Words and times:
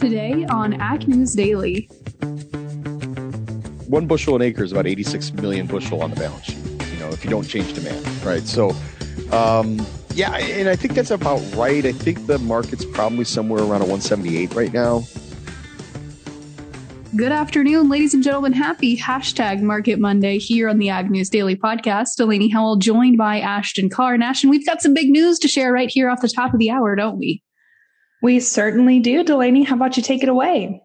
Today 0.00 0.46
on 0.46 0.72
Ag 0.80 1.06
News 1.06 1.34
Daily. 1.34 1.82
One 3.86 4.06
bushel 4.06 4.34
an 4.34 4.40
acre 4.40 4.64
is 4.64 4.72
about 4.72 4.86
86 4.86 5.34
million 5.34 5.66
bushel 5.66 6.02
on 6.02 6.08
the 6.08 6.16
balance 6.16 6.46
sheet, 6.46 6.56
you 6.90 6.98
know, 7.00 7.10
if 7.10 7.22
you 7.22 7.28
don't 7.28 7.46
change 7.46 7.74
demand, 7.74 8.06
right? 8.24 8.42
So, 8.44 8.74
um, 9.30 9.86
yeah, 10.14 10.34
and 10.38 10.70
I 10.70 10.74
think 10.74 10.94
that's 10.94 11.10
about 11.10 11.42
right. 11.54 11.84
I 11.84 11.92
think 11.92 12.26
the 12.26 12.38
market's 12.38 12.86
probably 12.86 13.26
somewhere 13.26 13.60
around 13.60 13.82
a 13.82 13.84
178 13.84 14.54
right 14.54 14.72
now. 14.72 15.04
Good 17.14 17.32
afternoon, 17.32 17.90
ladies 17.90 18.14
and 18.14 18.22
gentlemen. 18.22 18.54
Happy 18.54 18.96
hashtag 18.96 19.60
Market 19.60 19.98
Monday 19.98 20.38
here 20.38 20.70
on 20.70 20.78
the 20.78 20.88
Ag 20.88 21.10
News 21.10 21.28
Daily 21.28 21.56
Podcast. 21.56 22.16
Delaney 22.16 22.48
Howell 22.48 22.76
joined 22.76 23.18
by 23.18 23.38
Ashton 23.38 23.90
Carr. 23.90 24.14
and 24.14 24.24
Ashton, 24.24 24.48
we've 24.48 24.64
got 24.64 24.80
some 24.80 24.94
big 24.94 25.10
news 25.10 25.38
to 25.40 25.48
share 25.48 25.74
right 25.74 25.90
here 25.90 26.08
off 26.08 26.22
the 26.22 26.28
top 26.28 26.54
of 26.54 26.58
the 26.58 26.70
hour, 26.70 26.96
don't 26.96 27.18
we? 27.18 27.42
We 28.22 28.40
certainly 28.40 29.00
do. 29.00 29.24
Delaney, 29.24 29.62
how 29.62 29.76
about 29.76 29.96
you 29.96 30.02
take 30.02 30.22
it 30.22 30.28
away? 30.28 30.82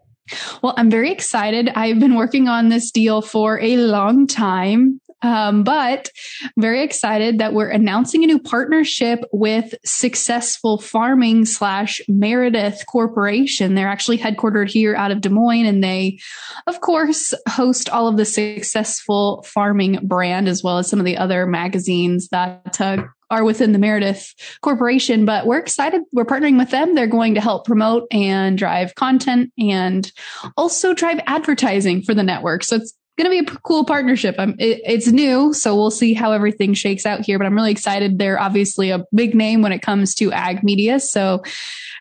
Well, 0.61 0.73
I'm 0.77 0.89
very 0.89 1.11
excited. 1.11 1.69
I've 1.69 1.99
been 1.99 2.15
working 2.15 2.47
on 2.47 2.69
this 2.69 2.91
deal 2.91 3.21
for 3.21 3.59
a 3.59 3.77
long 3.77 4.27
time. 4.27 4.99
Um, 5.21 5.63
but 5.63 6.09
very 6.55 6.83
excited 6.83 7.39
that 7.39 7.53
we're 7.53 7.69
announcing 7.69 8.23
a 8.23 8.27
new 8.27 8.37
partnership 8.37 9.23
with 9.31 9.73
Successful 9.83 10.77
Farming 10.77 11.45
slash 11.45 11.99
Meredith 12.07 12.83
Corporation. 12.85 13.73
They're 13.73 13.87
actually 13.87 14.19
headquartered 14.19 14.69
here 14.69 14.95
out 14.95 15.09
of 15.09 15.21
Des 15.21 15.29
Moines, 15.29 15.65
and 15.65 15.83
they, 15.83 16.19
of 16.67 16.81
course, 16.81 17.33
host 17.49 17.89
all 17.89 18.07
of 18.07 18.17
the 18.17 18.25
Successful 18.25 19.43
Farming 19.47 19.99
brand 20.03 20.47
as 20.47 20.61
well 20.61 20.77
as 20.77 20.89
some 20.89 20.99
of 20.99 21.05
the 21.05 21.17
other 21.17 21.47
magazines 21.47 22.27
that 22.27 22.79
uh, 22.79 23.03
are 23.29 23.43
within 23.43 23.71
the 23.71 23.79
Meredith 23.79 24.33
Corporation, 24.61 25.25
but 25.25 25.45
we're 25.45 25.59
excited. 25.59 26.01
We're 26.11 26.25
partnering 26.25 26.57
with 26.57 26.69
them. 26.69 26.95
They're 26.95 27.07
going 27.07 27.35
to 27.35 27.41
help 27.41 27.65
promote 27.65 28.07
and 28.11 28.57
drive 28.57 28.95
content 28.95 29.51
and 29.57 30.11
also 30.57 30.93
drive 30.93 31.19
advertising 31.27 32.03
for 32.03 32.13
the 32.13 32.23
network. 32.23 32.63
So 32.63 32.77
it's 32.77 32.93
going 33.17 33.31
to 33.31 33.43
be 33.43 33.51
a 33.51 33.57
cool 33.59 33.85
partnership. 33.85 34.35
It, 34.37 34.81
it's 34.85 35.07
new, 35.07 35.53
so 35.53 35.75
we'll 35.75 35.91
see 35.91 36.13
how 36.13 36.33
everything 36.33 36.73
shakes 36.73 37.05
out 37.05 37.21
here. 37.21 37.37
But 37.37 37.45
I'm 37.45 37.55
really 37.55 37.71
excited. 37.71 38.19
They're 38.19 38.39
obviously 38.39 38.89
a 38.91 39.05
big 39.13 39.35
name 39.35 39.61
when 39.61 39.71
it 39.71 39.81
comes 39.81 40.15
to 40.15 40.31
ag 40.31 40.63
media, 40.63 40.99
so 40.99 41.41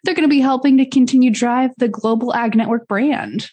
they're 0.03 0.15
going 0.15 0.29
to 0.29 0.29
be 0.29 0.41
helping 0.41 0.79
to 0.79 0.87
continue 0.87 1.31
drive 1.31 1.71
the 1.79 1.89
global 1.89 2.35
ag 2.35 2.57
network 2.57 2.89
brand. 2.89 3.49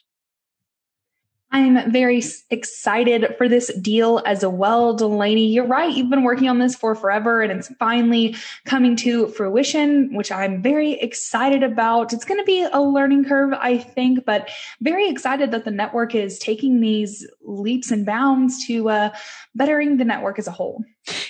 I'm 1.54 1.92
very 1.92 2.24
excited 2.50 3.36
for 3.38 3.50
this 3.50 3.74
deal 3.82 4.22
as 4.26 4.46
well, 4.46 4.94
Delaney. 4.94 5.48
You're 5.48 5.68
right. 5.68 5.94
You've 5.94 6.10
been 6.10 6.24
working 6.24 6.48
on 6.48 6.60
this 6.60 6.76
for 6.76 6.96
forever 6.96 7.42
and 7.42 7.52
it's 7.52 7.68
finally 7.76 8.36
coming 8.66 8.96
to 8.98 9.28
fruition, 9.28 10.16
which 10.16 10.32
I'm 10.32 10.62
very 10.62 10.94
excited 10.94 11.62
about. 11.62 12.14
It's 12.14 12.24
going 12.24 12.40
to 12.40 12.46
be 12.46 12.66
a 12.72 12.82
learning 12.82 13.26
curve, 13.26 13.54
I 13.54 13.78
think, 13.78 14.26
but 14.26 14.50
very 14.80 15.10
excited 15.10 15.52
that 15.52 15.66
the 15.66 15.72
network 15.72 16.16
is 16.16 16.40
taking 16.40 16.80
these 16.80 17.28
leaps 17.44 17.92
and 17.92 18.06
bounds 18.06 18.66
to 18.68 18.90
uh, 18.90 19.10
bettering 19.54 19.98
the 19.98 20.06
network 20.06 20.40
as 20.40 20.48
a 20.48 20.52
whole. 20.52 20.86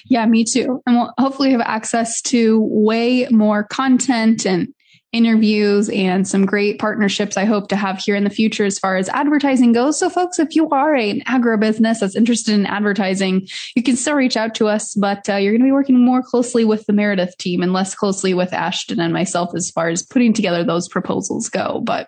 Yeah, 0.05 0.25
me 0.27 0.43
too. 0.43 0.83
And 0.85 0.97
we'll 0.97 1.13
hopefully 1.17 1.51
have 1.51 1.61
access 1.61 2.21
to 2.23 2.59
way 2.61 3.27
more 3.31 3.63
content 3.63 4.45
and 4.45 4.73
interviews 5.11 5.89
and 5.89 6.25
some 6.25 6.45
great 6.45 6.79
partnerships 6.79 7.35
I 7.35 7.43
hope 7.43 7.67
to 7.69 7.75
have 7.75 7.99
here 7.99 8.15
in 8.15 8.23
the 8.23 8.29
future 8.29 8.63
as 8.63 8.79
far 8.79 8.95
as 8.95 9.09
advertising 9.09 9.73
goes. 9.73 9.99
So 9.99 10.09
folks, 10.09 10.39
if 10.39 10.55
you 10.55 10.69
are 10.69 10.95
an 10.95 11.21
agribusiness 11.21 11.99
that's 11.99 12.15
interested 12.15 12.53
in 12.53 12.65
advertising, 12.65 13.47
you 13.75 13.83
can 13.83 13.97
still 13.97 14.15
reach 14.15 14.37
out 14.37 14.55
to 14.55 14.67
us, 14.67 14.95
but 14.95 15.27
uh, 15.27 15.35
you're 15.35 15.51
going 15.51 15.61
to 15.61 15.65
be 15.65 15.71
working 15.73 15.99
more 15.99 16.23
closely 16.23 16.63
with 16.63 16.85
the 16.85 16.93
Meredith 16.93 17.37
team 17.37 17.61
and 17.61 17.73
less 17.73 17.93
closely 17.93 18.33
with 18.33 18.53
Ashton 18.53 19.01
and 19.01 19.11
myself 19.11 19.51
as 19.53 19.69
far 19.69 19.89
as 19.89 20.03
putting 20.03 20.33
together 20.33 20.63
those 20.63 20.87
proposals 20.87 21.49
go, 21.49 21.81
but 21.81 22.07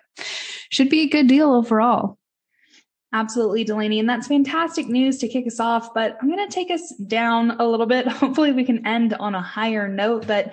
should 0.70 0.88
be 0.88 1.02
a 1.02 1.08
good 1.08 1.26
deal 1.26 1.52
overall. 1.52 2.18
Absolutely, 3.12 3.62
Delaney. 3.62 4.00
And 4.00 4.08
that's 4.08 4.26
fantastic 4.26 4.88
news 4.88 5.18
to 5.18 5.28
kick 5.28 5.46
us 5.46 5.60
off. 5.60 5.94
But 5.94 6.18
I'm 6.20 6.28
going 6.28 6.48
to 6.48 6.52
take 6.52 6.72
us 6.72 6.92
down 7.06 7.52
a 7.60 7.64
little 7.66 7.86
bit. 7.86 8.08
Hopefully, 8.08 8.50
we 8.50 8.64
can 8.64 8.84
end 8.84 9.14
on 9.14 9.36
a 9.36 9.40
higher 9.40 9.86
note. 9.86 10.26
But 10.26 10.52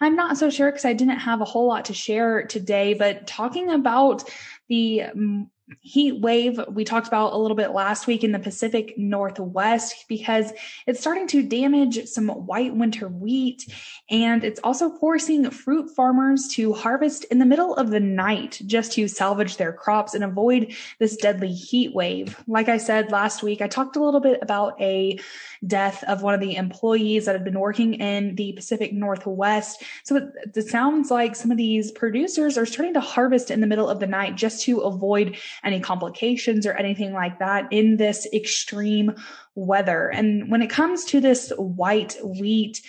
I'm 0.00 0.16
not 0.16 0.38
so 0.38 0.48
sure 0.50 0.70
because 0.70 0.84
I 0.84 0.94
didn't 0.94 1.18
have 1.18 1.40
a 1.40 1.46
whole 1.46 1.66
lot 1.66 1.86
to 1.86 1.94
share 1.94 2.46
today. 2.46 2.94
But 2.94 3.26
talking 3.26 3.70
about 3.70 4.24
the 4.68 5.02
mm, 5.14 5.48
heat 5.80 6.20
wave 6.20 6.60
we 6.68 6.84
talked 6.84 7.06
about 7.06 7.32
a 7.32 7.36
little 7.36 7.56
bit 7.56 7.70
last 7.70 8.06
week 8.06 8.24
in 8.24 8.32
the 8.32 8.38
Pacific 8.38 8.96
Northwest 8.96 10.04
because 10.08 10.52
it's 10.86 11.00
starting 11.00 11.26
to 11.28 11.42
damage 11.42 12.06
some 12.06 12.28
white 12.28 12.74
winter 12.74 13.08
wheat 13.08 13.66
and 14.10 14.44
it's 14.44 14.60
also 14.64 14.90
forcing 14.90 15.50
fruit 15.50 15.90
farmers 15.94 16.48
to 16.48 16.72
harvest 16.72 17.24
in 17.24 17.38
the 17.38 17.46
middle 17.46 17.74
of 17.76 17.90
the 17.90 18.00
night 18.00 18.60
just 18.66 18.92
to 18.92 19.08
salvage 19.08 19.56
their 19.56 19.72
crops 19.72 20.14
and 20.14 20.24
avoid 20.24 20.74
this 20.98 21.16
deadly 21.16 21.52
heat 21.52 21.94
wave. 21.94 22.36
Like 22.46 22.68
I 22.68 22.76
said 22.76 23.12
last 23.12 23.42
week, 23.42 23.60
I 23.60 23.68
talked 23.68 23.96
a 23.96 24.02
little 24.02 24.20
bit 24.20 24.40
about 24.42 24.80
a 24.80 25.18
death 25.66 26.02
of 26.04 26.22
one 26.22 26.34
of 26.34 26.40
the 26.40 26.56
employees 26.56 27.26
that 27.26 27.34
had 27.34 27.44
been 27.44 27.60
working 27.60 27.94
in 27.94 28.34
the 28.34 28.52
Pacific 28.52 28.92
Northwest. 28.92 29.82
So 30.04 30.16
it, 30.16 30.24
it 30.54 30.68
sounds 30.68 31.10
like 31.10 31.36
some 31.36 31.50
of 31.50 31.56
these 31.56 31.92
producers 31.92 32.56
are 32.56 32.66
starting 32.66 32.94
to 32.94 33.00
harvest 33.00 33.50
in 33.50 33.60
the 33.60 33.66
middle 33.66 33.88
of 33.88 34.00
the 34.00 34.06
night 34.06 34.36
just 34.36 34.64
to 34.64 34.80
avoid 34.80 35.36
any 35.64 35.80
complications 35.80 36.66
or 36.66 36.72
anything 36.72 37.12
like 37.12 37.38
that 37.38 37.72
in 37.72 37.96
this 37.96 38.26
extreme 38.32 39.14
weather. 39.54 40.08
And 40.08 40.50
when 40.50 40.62
it 40.62 40.70
comes 40.70 41.04
to 41.06 41.20
this 41.20 41.52
white 41.56 42.16
wheat, 42.24 42.82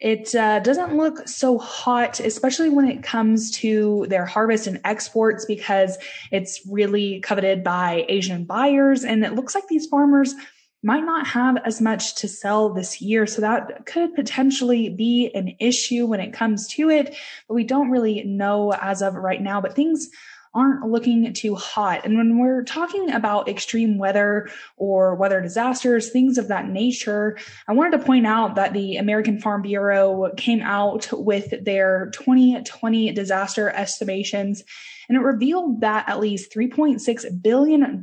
it 0.00 0.34
uh, 0.34 0.58
doesn't 0.60 0.96
look 0.96 1.26
so 1.28 1.58
hot, 1.58 2.20
especially 2.20 2.68
when 2.68 2.88
it 2.88 3.02
comes 3.02 3.50
to 3.52 4.06
their 4.08 4.26
harvest 4.26 4.66
and 4.66 4.80
exports, 4.84 5.44
because 5.46 5.96
it's 6.30 6.60
really 6.68 7.20
coveted 7.20 7.64
by 7.64 8.04
Asian 8.08 8.44
buyers. 8.44 9.04
And 9.04 9.24
it 9.24 9.34
looks 9.34 9.54
like 9.54 9.68
these 9.68 9.86
farmers 9.86 10.34
might 10.82 11.04
not 11.04 11.26
have 11.26 11.56
as 11.64 11.80
much 11.80 12.16
to 12.16 12.28
sell 12.28 12.74
this 12.74 13.00
year. 13.00 13.26
So 13.26 13.40
that 13.40 13.86
could 13.86 14.14
potentially 14.14 14.90
be 14.90 15.30
an 15.34 15.56
issue 15.58 16.04
when 16.04 16.20
it 16.20 16.34
comes 16.34 16.68
to 16.74 16.90
it, 16.90 17.16
but 17.48 17.54
we 17.54 17.64
don't 17.64 17.90
really 17.90 18.22
know 18.24 18.74
as 18.74 19.00
of 19.00 19.14
right 19.14 19.40
now. 19.40 19.62
But 19.62 19.74
things 19.74 20.10
aren't 20.54 20.88
looking 20.88 21.32
too 21.32 21.54
hot. 21.54 22.04
And 22.04 22.16
when 22.16 22.38
we're 22.38 22.62
talking 22.62 23.10
about 23.10 23.48
extreme 23.48 23.98
weather 23.98 24.48
or 24.76 25.14
weather 25.14 25.40
disasters, 25.40 26.10
things 26.10 26.38
of 26.38 26.48
that 26.48 26.68
nature, 26.68 27.38
I 27.68 27.72
wanted 27.72 27.98
to 27.98 28.04
point 28.04 28.26
out 28.26 28.54
that 28.54 28.72
the 28.72 28.96
American 28.96 29.38
Farm 29.38 29.62
Bureau 29.62 30.30
came 30.36 30.62
out 30.62 31.08
with 31.12 31.64
their 31.64 32.10
2020 32.14 33.12
disaster 33.12 33.70
estimations 33.70 34.62
and 35.08 35.18
it 35.18 35.20
revealed 35.20 35.80
that 35.80 36.08
at 36.08 36.20
least 36.20 36.52
$3.6 36.52 37.42
billion 37.42 38.02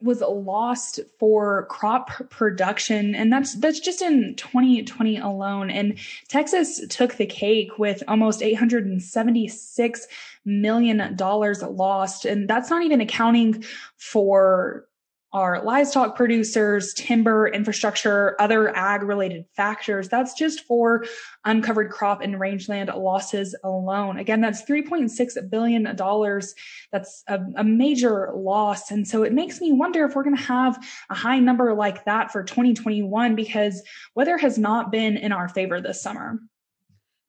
was 0.00 0.20
lost 0.20 1.00
for 1.18 1.66
crop 1.66 2.10
production. 2.30 3.14
And 3.14 3.32
that's, 3.32 3.54
that's 3.56 3.80
just 3.80 4.02
in 4.02 4.34
2020 4.36 5.18
alone. 5.18 5.70
And 5.70 5.98
Texas 6.28 6.80
took 6.88 7.14
the 7.14 7.26
cake 7.26 7.78
with 7.78 8.02
almost 8.06 8.42
876 8.42 10.06
million 10.44 11.16
dollars 11.16 11.62
lost. 11.62 12.24
And 12.24 12.48
that's 12.48 12.70
not 12.70 12.82
even 12.82 13.00
accounting 13.00 13.64
for 13.96 14.86
our 15.32 15.62
livestock 15.62 16.16
producers, 16.16 16.92
timber, 16.94 17.46
infrastructure, 17.46 18.34
other 18.40 18.74
ag 18.76 19.02
related 19.02 19.44
factors. 19.54 20.08
That's 20.08 20.34
just 20.34 20.66
for 20.66 21.04
uncovered 21.44 21.90
crop 21.92 22.20
and 22.20 22.40
rangeland 22.40 22.90
losses 22.96 23.54
alone. 23.62 24.18
Again, 24.18 24.40
that's 24.40 24.64
$3.6 24.64 25.50
billion. 25.50 25.84
That's 25.84 27.24
a, 27.28 27.40
a, 27.56 27.62
major 27.62 28.32
loss. 28.34 28.90
And 28.90 29.06
so 29.06 29.22
it 29.22 29.32
makes 29.32 29.60
me 29.60 29.72
wonder 29.72 30.04
if 30.04 30.16
we're 30.16 30.24
going 30.24 30.36
to 30.36 30.42
have 30.42 30.84
a 31.10 31.14
high 31.14 31.38
number 31.38 31.74
like 31.74 32.04
that 32.06 32.32
for 32.32 32.42
2021 32.42 33.36
because 33.36 33.82
weather 34.16 34.36
has 34.36 34.58
not 34.58 34.90
been 34.90 35.16
in 35.16 35.30
our 35.30 35.48
favor 35.48 35.80
this 35.80 36.02
summer. 36.02 36.40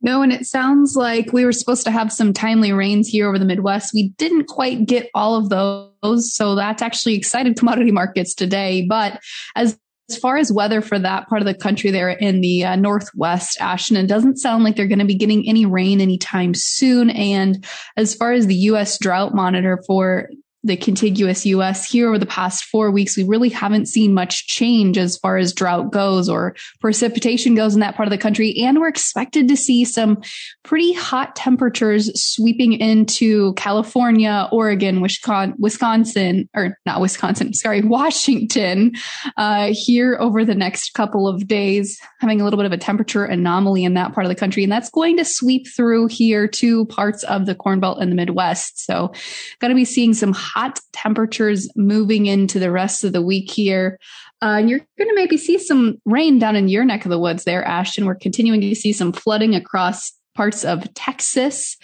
No, 0.01 0.22
and 0.22 0.34
it 0.34 0.45
sounds 0.45 0.95
like 0.95 1.31
we 1.31 1.46
were 1.46 1.52
supposed 1.52 1.84
to 1.84 1.91
have 1.91 2.11
some 2.11 2.34
timely 2.34 2.73
rains 2.73 3.08
here 3.08 3.28
over 3.28 3.37
the 3.37 3.46
Midwest. 3.46 3.93
We 3.93 4.09
didn't 4.17 4.46
quite 4.46 4.85
get 4.85 5.09
all 5.14 5.35
of 5.35 5.49
those. 5.49 6.34
So 6.34 6.55
that's 6.55 6.81
actually 6.81 7.16
excited 7.16 7.58
commodity 7.58 7.91
markets 7.91 8.34
today. 8.34 8.85
But 8.87 9.20
as 9.55 9.78
as 10.09 10.17
far 10.17 10.35
as 10.35 10.52
weather 10.52 10.81
for 10.81 10.99
that 10.99 11.29
part 11.29 11.41
of 11.41 11.46
the 11.46 11.53
country 11.53 11.90
there 11.90 12.09
in 12.09 12.41
the 12.41 12.66
uh, 12.66 12.76
northwest 12.76 13.58
ashton 13.61 13.96
it 13.96 14.08
doesn't 14.08 14.35
sound 14.35 14.61
like 14.61 14.76
they're 14.76 14.87
going 14.87 14.99
to 14.99 15.05
be 15.05 15.16
getting 15.16 15.47
any 15.47 15.66
rain 15.66 16.02
anytime 16.02 16.53
soon 16.53 17.09
and 17.11 17.66
as 17.96 18.14
far 18.14 18.34
as 18.34 18.46
the 18.47 18.55
us 18.55 18.97
drought 18.97 19.34
monitor 19.34 19.81
for 19.87 20.28
the 20.63 20.78
contiguous 20.78 21.46
US 21.46 21.85
here 21.85 22.08
over 22.08 22.19
the 22.19 22.25
past 22.25 22.66
four 22.66 22.91
weeks, 22.91 23.17
we 23.17 23.23
really 23.23 23.49
haven't 23.49 23.87
seen 23.87 24.13
much 24.13 24.47
change 24.47 24.97
as 24.97 25.17
far 25.17 25.37
as 25.37 25.53
drought 25.53 25.91
goes 25.91 26.29
or 26.29 26.55
precipitation 26.79 27.55
goes 27.55 27.73
in 27.73 27.79
that 27.79 27.96
part 27.96 28.08
of 28.08 28.11
the 28.11 28.17
country. 28.17 28.55
And 28.59 28.79
we're 28.79 28.87
expected 28.87 29.47
to 29.47 29.58
see 29.58 29.85
some 29.85 30.22
pretty 30.63 30.93
hot 30.93 31.35
temperatures 31.35 32.11
sweeping 32.22 32.73
into 32.73 33.53
California, 33.53 34.47
Oregon, 34.52 35.02
Wisconsin, 35.02 36.47
or 36.55 36.78
not 36.85 37.02
Wisconsin, 37.02 37.53
sorry, 37.55 37.81
Washington, 37.81 38.93
uh, 39.37 39.69
here 39.72 40.17
over 40.19 40.46
the 40.46 40.55
next 40.55 40.93
couple 40.93 41.28
of 41.28 41.47
days, 41.47 41.99
having 42.19 42.40
a 42.40 42.43
little 42.43 42.57
bit 42.57 42.66
of 42.67 42.72
a 42.72 42.78
temperature 42.78 43.25
anomaly 43.25 43.84
in 43.84 43.96
that 43.96 44.14
part 44.14 44.25
of 44.25 44.29
the 44.29 44.35
country. 44.35 44.64
And 44.64 44.72
that's 44.72 44.90
going 44.90 45.17
to 45.17 45.25
sweep 45.25 45.67
through 45.67 46.07
here 46.07 46.47
to 46.47 46.85
parts 46.85 47.23
of 47.23 47.47
the 47.47 47.55
Corn 47.55 47.79
Belt 47.79 47.97
and 47.99 48.11
the 48.11 48.16
Midwest. 48.16 48.85
So 48.85 49.11
going 49.59 49.69
to 49.69 49.75
be 49.75 49.85
seeing 49.85 50.14
some 50.14 50.34
hot 50.53 50.80
temperatures 50.92 51.70
moving 51.76 52.26
into 52.26 52.59
the 52.59 52.72
rest 52.72 53.03
of 53.03 53.14
the 53.14 53.22
week 53.22 53.52
here. 53.52 53.98
Uh, 54.42 54.58
and 54.59 54.70
you're 54.70 54.80
going 54.98 55.09
to 55.09 55.16
maybe 55.16 55.38
see 55.38 55.58
some 55.58 56.02
rain 56.06 56.40
down 56.40 56.56
in 56.56 56.68
your 56.68 56.84
neck 56.84 57.06
of 57.06 57.12
the 57.12 57.20
woods 57.20 57.44
there, 57.44 57.64
Ashton. 57.64 58.06
We're 58.06 58.16
continuing 58.16 58.62
to 58.62 58.76
see 58.76 58.92
some 58.92 59.14
flooding 59.14 59.56
across 59.56 60.12
parts 60.36 60.66
of 60.66 60.92
Texas. 60.94 61.78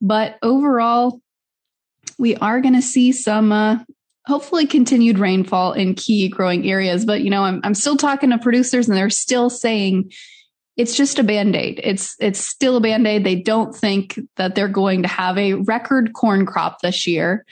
But 0.00 0.38
overall, 0.42 1.20
we 2.18 2.36
are 2.36 2.60
going 2.60 2.74
to 2.74 2.82
see 2.82 3.12
some 3.12 3.52
uh, 3.52 3.78
hopefully 4.26 4.66
continued 4.66 5.18
rainfall 5.18 5.72
in 5.72 5.94
key 5.94 6.28
growing 6.28 6.68
areas. 6.68 7.04
But, 7.04 7.20
you 7.20 7.30
know, 7.30 7.44
I'm, 7.44 7.60
I'm 7.62 7.74
still 7.74 7.96
talking 7.96 8.30
to 8.30 8.38
producers 8.38 8.88
and 8.88 8.96
they're 8.96 9.10
still 9.10 9.50
saying, 9.50 10.12
it's 10.76 10.96
just 10.96 11.18
a 11.18 11.24
band-aid. 11.24 11.80
It's 11.82 12.14
it's 12.20 12.38
still 12.38 12.76
a 12.76 12.80
band-aid. 12.80 13.24
They 13.24 13.34
don't 13.34 13.74
think 13.74 14.16
that 14.36 14.54
they're 14.54 14.68
going 14.68 15.02
to 15.02 15.08
have 15.08 15.36
a 15.36 15.54
record 15.54 16.12
corn 16.12 16.46
crop 16.46 16.82
this 16.82 17.04
year. 17.04 17.44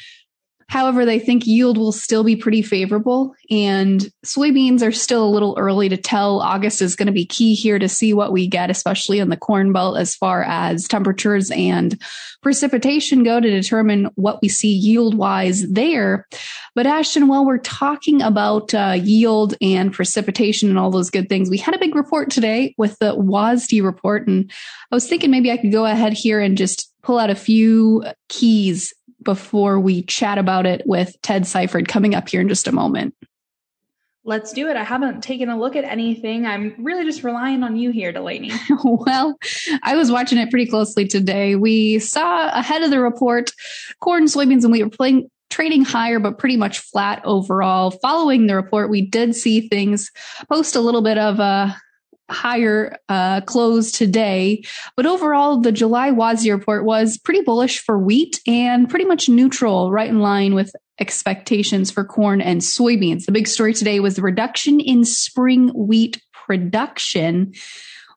However, 0.69 1.05
they 1.05 1.21
think 1.21 1.47
yield 1.47 1.79
will 1.79 1.93
still 1.93 2.25
be 2.25 2.35
pretty 2.35 2.61
favorable 2.61 3.35
and 3.51 4.11
soybeans 4.25 4.83
are 4.83 4.91
still 4.91 5.25
a 5.25 5.31
little 5.31 5.55
early 5.59 5.89
to 5.89 5.97
tell. 5.97 6.41
August 6.41 6.83
is 6.83 6.97
going 6.97 7.07
to 7.07 7.13
be 7.13 7.25
key 7.25 7.55
here 7.55 7.79
to 7.79 7.89
see 7.89 8.13
what 8.13 8.33
we 8.33 8.49
get, 8.49 8.69
especially 8.69 9.21
in 9.21 9.29
the 9.29 9.37
corn 9.37 9.73
belt 9.73 9.97
as 9.97 10.17
far 10.17 10.43
as 10.43 10.89
temperatures 10.89 11.53
and 11.53 12.03
precipitation 12.43 13.23
go 13.23 13.39
to 13.39 13.49
determine 13.49 14.11
what 14.17 14.43
we 14.43 14.49
see 14.49 14.73
yield 14.73 15.17
wise 15.17 15.69
there. 15.71 16.27
But 16.75 16.87
Ashton, 16.87 17.29
while 17.29 17.47
we're 17.47 17.59
talking 17.59 18.21
about 18.21 18.75
uh, 18.75 18.99
yield 19.01 19.55
and 19.61 19.93
precipitation 19.93 20.69
and 20.69 20.79
all 20.79 20.91
those 20.91 21.11
good 21.11 21.29
things, 21.29 21.49
we 21.49 21.59
had 21.59 21.77
a 21.77 21.79
big 21.79 21.95
report 21.95 22.31
today 22.31 22.75
with 22.77 22.99
the 22.99 23.15
WASDE 23.15 23.85
report. 23.85 24.27
And 24.27 24.51
I 24.91 24.97
was 24.97 25.09
thinking 25.09 25.31
maybe 25.31 25.53
I 25.53 25.59
could 25.59 25.73
go 25.73 25.87
ahead 25.87 26.13
here 26.13 26.41
and 26.41 26.59
just 26.59 26.93
pull 27.03 27.19
out 27.21 27.31
a 27.31 27.37
few 27.37 28.05
keys 28.29 28.93
before 29.23 29.81
we 29.81 30.03
chat 30.03 30.39
about 30.39 30.67
it 30.67 30.83
with 30.87 31.21
Ted 31.23 31.47
Seifert 31.47 31.89
coming 31.89 32.15
up 32.15 32.29
here 32.29 32.41
in 32.41 32.49
just 32.49 32.69
a 32.69 32.73
moment. 32.73 33.15
Let's 34.25 34.53
do 34.53 34.69
it. 34.69 34.77
I 34.77 34.83
haven't 34.83 35.23
taken 35.23 35.49
a 35.49 35.59
look 35.59 35.77
at 35.77 35.85
anything. 35.85 36.47
I'm 36.47 36.75
really 36.79 37.05
just 37.05 37.23
relying 37.23 37.63
on 37.63 37.77
you 37.77 37.93
here, 37.93 38.11
Delaney. 38.11 38.51
well, 38.85 39.39
I 39.85 39.95
was 39.95 40.11
watching 40.11 40.39
it 40.39 40.51
pretty 40.51 40.67
closely 40.67 41.07
today. 41.07 41.55
We 41.55 42.01
saw 42.01 42.49
ahead 42.49 42.83
of 42.83 42.91
the 42.91 43.01
report 43.01 43.53
corn, 44.01 44.25
soybeans, 44.25 44.65
and 44.65 44.73
we 44.73 44.83
were 44.83 44.91
playing 44.91 45.31
trading 45.49 45.85
higher, 45.85 46.19
but 46.19 46.39
pretty 46.39 46.57
much 46.57 46.81
flat 46.81 47.23
overall. 47.25 47.93
Following 47.93 48.49
the 48.49 48.57
report, 48.57 48.91
we 48.91 49.01
did 49.01 49.37
see 49.37 49.69
things 49.69 50.11
post 50.51 50.75
a 50.75 50.81
little 50.81 51.03
bit 51.03 51.19
of 51.19 51.39
a 51.39 51.77
higher 52.31 52.99
uh, 53.09 53.41
close 53.43 53.93
today. 53.93 54.63
But 54.97 55.07
overall, 55.07 55.61
the 55.61 55.73
July 55.73 56.11
WASDE 56.11 56.53
report 56.53 56.85
was 56.85 57.19
pretty 57.19 57.43
bullish 57.43 57.81
for 57.81 57.99
wheat 57.99 58.41
and 58.47 58.89
pretty 58.89 59.05
much 59.05 59.29
neutral, 59.29 59.91
right 59.91 60.09
in 60.09 60.21
line 60.21 60.55
with 60.55 60.75
expectations 60.99 61.91
for 61.91 62.05
corn 62.05 62.41
and 62.41 62.61
soybeans. 62.61 63.27
The 63.27 63.33
big 63.33 63.47
story 63.47 63.75
today 63.75 64.01
was 64.01 64.17
the 64.17 64.23
reduction 64.23 64.81
in 64.81 65.05
spring 65.05 65.69
wheat 65.69 66.23
production 66.33 67.53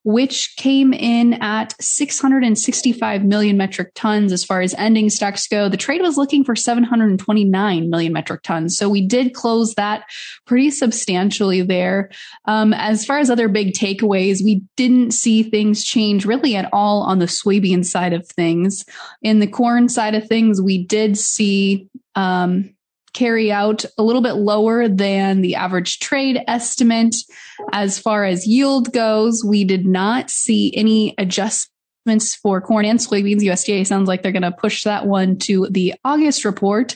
which 0.04 0.56
came 0.58 0.94
in 0.94 1.34
at 1.42 1.74
665 1.82 3.26
million 3.26 3.58
metric 3.58 3.92
tons 3.96 4.32
as 4.32 4.44
far 4.44 4.62
as 4.62 4.74
ending 4.76 5.10
stocks 5.10 5.48
go. 5.48 5.68
The 5.68 5.78
trade 5.78 6.02
was 6.02 6.18
looking 6.18 6.44
for 6.44 6.56
729 6.56 7.90
million 7.90 8.14
metric 8.14 8.42
tons. 8.44 8.78
So 8.78 8.90
we 8.90 9.06
did 9.06 9.34
close 9.34 9.76
that 9.76 10.06
pretty 10.46 10.72
substantially 10.72 11.62
there. 11.62 12.10
Um, 12.46 12.74
as 12.74 13.06
far 13.06 13.20
as 13.20 13.30
other 13.30 13.50
big 13.50 13.74
takeaways, 13.74 14.44
we 14.44 14.62
didn't 14.78 15.12
see 15.12 15.44
things 15.44 15.84
change 15.84 16.26
really 16.26 16.56
at 16.56 16.70
all 16.72 17.02
on 17.04 17.20
the 17.20 17.26
soybean 17.26 17.86
side 17.86 18.14
of 18.14 18.28
things. 18.28 18.86
In 19.22 19.40
the 19.40 19.48
corn 19.48 19.90
side 19.90 20.16
of 20.16 20.28
things, 20.28 20.62
we 20.62 20.86
did 20.86 21.18
see 21.18 21.88
um, 22.16 22.74
carry 23.14 23.52
out 23.52 23.86
a 23.98 24.04
little 24.04 24.22
bit 24.22 24.34
lower 24.34 24.88
than 24.88 25.42
the 25.42 25.56
average 25.56 26.00
trade 26.00 26.40
estimate. 26.48 27.16
As 27.74 28.00
far 28.00 28.26
as 28.26 28.48
yield 28.48 28.94
goes, 28.94 29.44
we 29.44 29.64
did 29.64 29.86
not 29.86 30.30
see 30.30 30.74
any 30.76 31.16
adjustments 31.18 32.36
for 32.42 32.62
corn 32.62 32.86
and 32.86 33.00
soybeans. 33.00 33.42
USDA 33.42 33.86
sounds 33.86 34.08
like 34.08 34.24
they're 34.24 34.32
going 34.32 34.42
to 34.44 34.52
push 34.52 34.84
that 34.84 35.06
one 35.06 35.38
to 35.40 35.68
the 35.70 35.94
August 36.04 36.46
report. 36.46 36.96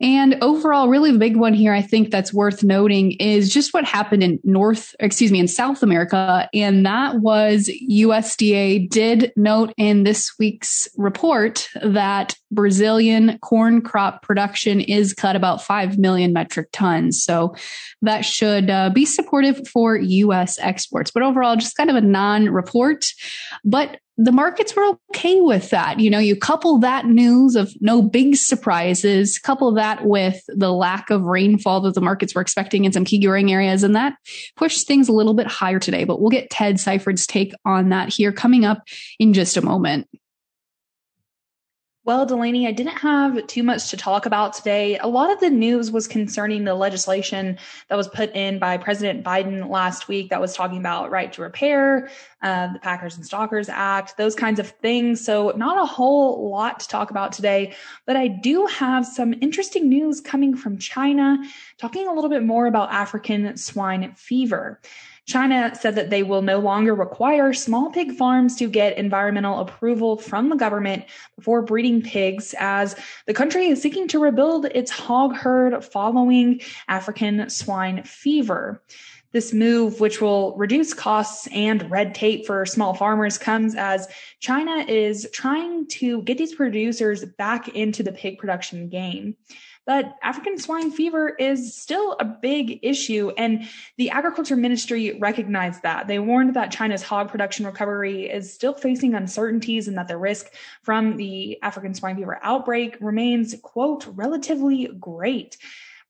And 0.00 0.36
overall, 0.42 0.88
really 0.88 1.10
the 1.10 1.18
big 1.18 1.36
one 1.36 1.54
here, 1.54 1.72
I 1.72 1.82
think 1.82 2.10
that's 2.10 2.32
worth 2.32 2.62
noting 2.62 3.12
is 3.12 3.52
just 3.52 3.74
what 3.74 3.84
happened 3.84 4.22
in 4.22 4.38
North, 4.44 4.94
excuse 5.00 5.32
me, 5.32 5.40
in 5.40 5.48
South 5.48 5.82
America. 5.82 6.48
And 6.54 6.86
that 6.86 7.16
was 7.16 7.68
USDA 7.90 8.88
did 8.90 9.32
note 9.34 9.72
in 9.76 10.04
this 10.04 10.32
week's 10.38 10.88
report 10.96 11.68
that 11.82 12.36
Brazilian 12.50 13.38
corn 13.40 13.82
crop 13.82 14.22
production 14.22 14.80
is 14.80 15.14
cut 15.14 15.36
about 15.36 15.62
5 15.62 15.98
million 15.98 16.32
metric 16.32 16.68
tons. 16.72 17.22
So 17.22 17.54
that 18.02 18.24
should 18.24 18.70
uh, 18.70 18.90
be 18.90 19.04
supportive 19.04 19.66
for 19.68 19.96
US 19.96 20.58
exports. 20.58 21.10
But 21.10 21.22
overall, 21.22 21.56
just 21.56 21.76
kind 21.76 21.90
of 21.90 21.96
a 21.96 22.00
non 22.00 22.46
report. 22.46 23.06
But 23.64 23.98
the 24.20 24.32
markets 24.32 24.74
were 24.74 24.96
okay 25.10 25.40
with 25.40 25.70
that. 25.70 26.00
You 26.00 26.10
know, 26.10 26.18
you 26.18 26.34
couple 26.34 26.80
that 26.80 27.06
news 27.06 27.54
of 27.54 27.72
no 27.80 28.02
big 28.02 28.34
surprises, 28.34 29.38
couple 29.38 29.72
that 29.74 30.04
with 30.04 30.42
the 30.48 30.72
lack 30.72 31.08
of 31.10 31.22
rainfall 31.22 31.82
that 31.82 31.94
the 31.94 32.00
markets 32.00 32.34
were 32.34 32.40
expecting 32.40 32.84
in 32.84 32.92
some 32.92 33.04
key 33.04 33.24
growing 33.24 33.52
areas, 33.52 33.84
and 33.84 33.94
that 33.94 34.14
pushed 34.56 34.88
things 34.88 35.08
a 35.08 35.12
little 35.12 35.34
bit 35.34 35.46
higher 35.46 35.78
today. 35.78 36.02
But 36.02 36.20
we'll 36.20 36.30
get 36.30 36.50
Ted 36.50 36.76
Seifert's 36.76 37.28
take 37.28 37.52
on 37.64 37.90
that 37.90 38.12
here 38.12 38.32
coming 38.32 38.64
up 38.64 38.82
in 39.20 39.32
just 39.34 39.56
a 39.56 39.62
moment. 39.62 40.08
Well, 42.08 42.24
Delaney, 42.24 42.66
I 42.66 42.72
didn't 42.72 42.96
have 42.96 43.46
too 43.48 43.62
much 43.62 43.90
to 43.90 43.96
talk 43.98 44.24
about 44.24 44.54
today. 44.54 44.96
A 44.96 45.06
lot 45.06 45.30
of 45.30 45.40
the 45.40 45.50
news 45.50 45.90
was 45.90 46.08
concerning 46.08 46.64
the 46.64 46.74
legislation 46.74 47.58
that 47.88 47.96
was 47.96 48.08
put 48.08 48.34
in 48.34 48.58
by 48.58 48.78
President 48.78 49.22
Biden 49.22 49.68
last 49.68 50.08
week 50.08 50.30
that 50.30 50.40
was 50.40 50.54
talking 50.54 50.78
about 50.78 51.10
right 51.10 51.30
to 51.34 51.42
repair, 51.42 52.08
uh, 52.40 52.72
the 52.72 52.78
Packers 52.78 53.16
and 53.16 53.26
Stockyards 53.26 53.68
Act, 53.68 54.16
those 54.16 54.34
kinds 54.34 54.58
of 54.58 54.70
things. 54.80 55.22
So, 55.22 55.52
not 55.54 55.76
a 55.76 55.84
whole 55.84 56.48
lot 56.48 56.80
to 56.80 56.88
talk 56.88 57.10
about 57.10 57.30
today, 57.30 57.74
but 58.06 58.16
I 58.16 58.26
do 58.28 58.64
have 58.64 59.04
some 59.06 59.34
interesting 59.42 59.86
news 59.90 60.22
coming 60.22 60.56
from 60.56 60.78
China, 60.78 61.36
talking 61.76 62.08
a 62.08 62.14
little 62.14 62.30
bit 62.30 62.42
more 62.42 62.66
about 62.66 62.90
African 62.90 63.54
swine 63.58 64.14
fever. 64.14 64.80
China 65.28 65.70
said 65.78 65.94
that 65.94 66.08
they 66.08 66.22
will 66.22 66.40
no 66.40 66.58
longer 66.58 66.94
require 66.94 67.52
small 67.52 67.90
pig 67.90 68.12
farms 68.12 68.56
to 68.56 68.66
get 68.66 68.96
environmental 68.96 69.60
approval 69.60 70.16
from 70.16 70.48
the 70.48 70.56
government 70.56 71.04
before 71.36 71.60
breeding 71.60 72.00
pigs, 72.00 72.54
as 72.58 72.96
the 73.26 73.34
country 73.34 73.66
is 73.66 73.80
seeking 73.80 74.08
to 74.08 74.18
rebuild 74.18 74.64
its 74.64 74.90
hog 74.90 75.36
herd 75.36 75.84
following 75.84 76.62
African 76.88 77.50
swine 77.50 78.02
fever. 78.04 78.82
This 79.32 79.52
move, 79.52 80.00
which 80.00 80.22
will 80.22 80.56
reduce 80.56 80.94
costs 80.94 81.46
and 81.48 81.90
red 81.90 82.14
tape 82.14 82.46
for 82.46 82.64
small 82.64 82.94
farmers, 82.94 83.36
comes 83.36 83.74
as 83.74 84.08
China 84.40 84.86
is 84.88 85.28
trying 85.34 85.86
to 85.88 86.22
get 86.22 86.38
these 86.38 86.54
producers 86.54 87.26
back 87.36 87.68
into 87.68 88.02
the 88.02 88.12
pig 88.12 88.38
production 88.38 88.88
game. 88.88 89.36
But 89.88 90.18
African 90.22 90.58
swine 90.58 90.90
fever 90.90 91.30
is 91.30 91.74
still 91.74 92.14
a 92.20 92.24
big 92.26 92.80
issue, 92.82 93.30
and 93.38 93.66
the 93.96 94.10
agriculture 94.10 94.54
ministry 94.54 95.16
recognized 95.18 95.82
that. 95.82 96.06
They 96.06 96.18
warned 96.18 96.52
that 96.56 96.70
China's 96.70 97.02
hog 97.02 97.30
production 97.30 97.64
recovery 97.64 98.28
is 98.28 98.52
still 98.52 98.74
facing 98.74 99.14
uncertainties 99.14 99.88
and 99.88 99.96
that 99.96 100.06
the 100.06 100.18
risk 100.18 100.52
from 100.82 101.16
the 101.16 101.58
African 101.62 101.94
swine 101.94 102.16
fever 102.16 102.38
outbreak 102.42 102.98
remains, 103.00 103.54
quote, 103.62 104.06
relatively 104.08 104.90
great 105.00 105.56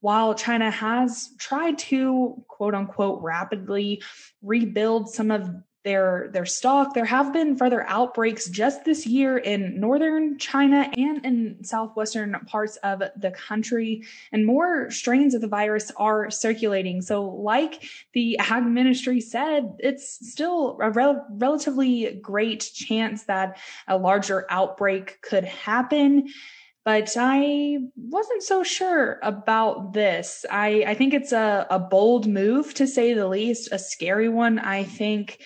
while 0.00 0.34
China 0.34 0.72
has 0.72 1.30
tried 1.38 1.78
to 1.78 2.42
quote 2.48 2.74
unquote 2.74 3.22
rapidly 3.22 4.02
rebuild 4.42 5.08
some 5.08 5.30
of 5.30 5.50
their 5.88 6.28
their 6.34 6.44
stock. 6.44 6.92
There 6.92 7.06
have 7.16 7.32
been 7.32 7.56
further 7.56 7.82
outbreaks 7.88 8.44
just 8.50 8.84
this 8.84 9.06
year 9.06 9.38
in 9.38 9.80
northern 9.80 10.36
China 10.38 10.80
and 10.96 11.24
in 11.24 11.64
southwestern 11.64 12.36
parts 12.46 12.76
of 12.90 13.02
the 13.16 13.32
country, 13.48 14.04
and 14.30 14.44
more 14.44 14.90
strains 14.90 15.32
of 15.34 15.40
the 15.40 15.48
virus 15.48 15.90
are 15.96 16.30
circulating. 16.30 17.00
So, 17.00 17.24
like 17.24 17.82
the 18.12 18.38
Ag 18.38 18.64
Ministry 18.64 19.20
said, 19.20 19.62
it's 19.78 20.06
still 20.32 20.78
a 20.82 20.90
rel- 20.90 21.26
relatively 21.30 22.20
great 22.20 22.62
chance 22.74 23.24
that 23.24 23.58
a 23.86 23.96
larger 23.96 24.44
outbreak 24.50 25.22
could 25.22 25.44
happen. 25.44 26.28
but 26.84 27.16
I 27.18 27.78
wasn't 27.96 28.42
so 28.42 28.62
sure 28.62 29.18
about 29.22 29.92
this. 29.92 30.46
I, 30.50 30.84
I 30.86 30.94
think 30.94 31.12
it's 31.12 31.32
a, 31.32 31.66
a 31.68 31.78
bold 31.78 32.26
move 32.26 32.72
to 32.74 32.86
say 32.86 33.12
the 33.12 33.28
least, 33.28 33.68
a 33.72 33.78
scary 33.78 34.30
one, 34.30 34.58
I 34.58 34.84
think 34.84 35.38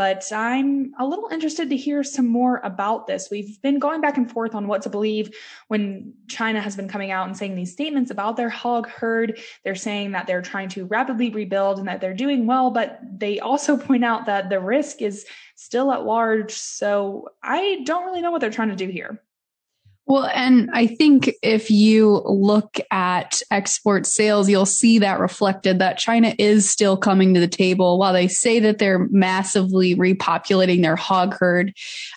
but 0.00 0.32
I'm 0.32 0.94
a 0.98 1.04
little 1.04 1.28
interested 1.30 1.68
to 1.68 1.76
hear 1.76 2.02
some 2.02 2.26
more 2.26 2.62
about 2.64 3.06
this. 3.06 3.28
We've 3.30 3.60
been 3.60 3.78
going 3.78 4.00
back 4.00 4.16
and 4.16 4.32
forth 4.32 4.54
on 4.54 4.66
what 4.66 4.80
to 4.80 4.88
believe 4.88 5.36
when 5.68 6.14
China 6.26 6.58
has 6.58 6.74
been 6.74 6.88
coming 6.88 7.10
out 7.10 7.26
and 7.26 7.36
saying 7.36 7.54
these 7.54 7.72
statements 7.72 8.10
about 8.10 8.38
their 8.38 8.48
hog 8.48 8.88
herd. 8.88 9.38
They're 9.62 9.74
saying 9.74 10.12
that 10.12 10.26
they're 10.26 10.40
trying 10.40 10.70
to 10.70 10.86
rapidly 10.86 11.28
rebuild 11.28 11.78
and 11.78 11.86
that 11.86 12.00
they're 12.00 12.14
doing 12.14 12.46
well, 12.46 12.70
but 12.70 12.98
they 13.14 13.40
also 13.40 13.76
point 13.88 14.02
out 14.02 14.24
that 14.24 14.48
the 14.48 14.58
risk 14.58 15.02
is 15.02 15.26
still 15.54 15.92
at 15.92 16.06
large. 16.06 16.52
So 16.52 17.28
I 17.42 17.82
don't 17.84 18.06
really 18.06 18.22
know 18.22 18.30
what 18.30 18.40
they're 18.40 18.48
trying 18.48 18.70
to 18.70 18.76
do 18.76 18.88
here. 18.88 19.20
Well, 20.10 20.28
and 20.34 20.70
I 20.72 20.88
think 20.88 21.30
if 21.40 21.70
you 21.70 22.22
look 22.24 22.80
at 22.90 23.42
export 23.52 24.06
sales, 24.06 24.48
you'll 24.50 24.66
see 24.66 24.98
that 24.98 25.20
reflected 25.20 25.78
that 25.78 25.98
China 25.98 26.34
is 26.36 26.68
still 26.68 26.96
coming 26.96 27.32
to 27.32 27.38
the 27.38 27.46
table. 27.46 27.96
While 27.96 28.12
they 28.12 28.26
say 28.26 28.58
that 28.58 28.78
they're 28.78 29.06
massively 29.10 29.94
repopulating 29.94 30.82
their 30.82 30.96
hog 30.96 31.36
herd, 31.38 31.72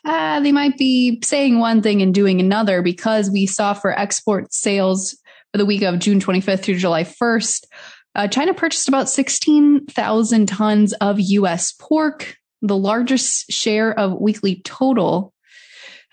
uh, 0.05 0.39
they 0.39 0.51
might 0.51 0.75
be 0.75 1.21
saying 1.23 1.59
one 1.59 1.83
thing 1.83 2.01
and 2.01 2.15
doing 2.15 2.39
another 2.39 2.81
because 2.81 3.29
we 3.29 3.45
saw 3.45 3.75
for 3.75 3.91
export 3.91 4.51
sales 4.51 5.15
for 5.51 5.59
the 5.59 5.65
week 5.65 5.83
of 5.83 5.99
June 5.99 6.19
25th 6.19 6.63
through 6.63 6.79
July 6.79 7.03
1st, 7.03 7.65
uh, 8.15 8.27
China 8.27 8.55
purchased 8.55 8.87
about 8.87 9.07
16,000 9.07 10.47
tons 10.47 10.93
of 10.93 11.19
U.S. 11.19 11.73
pork, 11.73 12.37
the 12.63 12.75
largest 12.75 13.51
share 13.51 13.93
of 13.99 14.19
weekly 14.19 14.61
total 14.63 15.32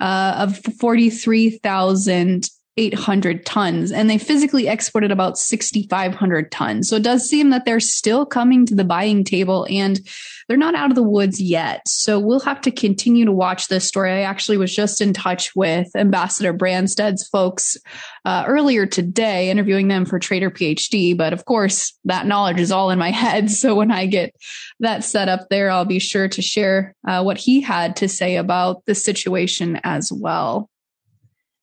uh, 0.00 0.46
of 0.48 0.58
43,000 0.78 2.48
800 2.76 3.44
tons 3.44 3.92
and 3.92 4.08
they 4.08 4.18
physically 4.18 4.68
exported 4.68 5.10
about 5.10 5.38
6,500 5.38 6.52
tons. 6.52 6.88
So 6.88 6.96
it 6.96 7.02
does 7.02 7.28
seem 7.28 7.50
that 7.50 7.64
they're 7.64 7.80
still 7.80 8.24
coming 8.24 8.64
to 8.66 8.74
the 8.74 8.84
buying 8.84 9.24
table 9.24 9.66
and 9.68 10.00
they're 10.48 10.56
not 10.56 10.74
out 10.74 10.90
of 10.90 10.96
the 10.96 11.02
woods 11.02 11.40
yet. 11.40 11.86
So 11.86 12.18
we'll 12.18 12.40
have 12.40 12.60
to 12.62 12.70
continue 12.70 13.24
to 13.24 13.32
watch 13.32 13.68
this 13.68 13.86
story. 13.86 14.10
I 14.10 14.22
actually 14.22 14.56
was 14.56 14.74
just 14.74 15.00
in 15.00 15.12
touch 15.12 15.54
with 15.54 15.94
Ambassador 15.94 16.52
Branstad's 16.52 17.28
folks 17.28 17.76
uh, 18.24 18.44
earlier 18.46 18.84
today, 18.86 19.50
interviewing 19.50 19.88
them 19.88 20.04
for 20.04 20.18
Trader 20.18 20.50
PhD. 20.50 21.16
But 21.16 21.32
of 21.32 21.44
course, 21.44 21.96
that 22.04 22.26
knowledge 22.26 22.58
is 22.58 22.72
all 22.72 22.90
in 22.90 22.98
my 22.98 23.10
head. 23.12 23.50
So 23.50 23.74
when 23.74 23.92
I 23.92 24.06
get 24.06 24.34
that 24.80 25.04
set 25.04 25.28
up 25.28 25.48
there, 25.50 25.70
I'll 25.70 25.84
be 25.84 26.00
sure 26.00 26.28
to 26.28 26.42
share 26.42 26.94
uh, 27.06 27.22
what 27.22 27.38
he 27.38 27.60
had 27.60 27.96
to 27.96 28.08
say 28.08 28.36
about 28.36 28.84
the 28.86 28.94
situation 28.94 29.80
as 29.84 30.12
well. 30.12 30.68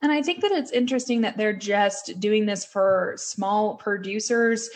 And 0.02 0.12
I 0.12 0.22
think 0.22 0.42
that 0.42 0.52
it's 0.52 0.72
interesting 0.72 1.22
that 1.22 1.38
they're 1.38 1.54
just 1.54 2.20
doing 2.20 2.46
this 2.46 2.64
for 2.64 3.16
small 3.18 3.76
producers. 3.78 4.70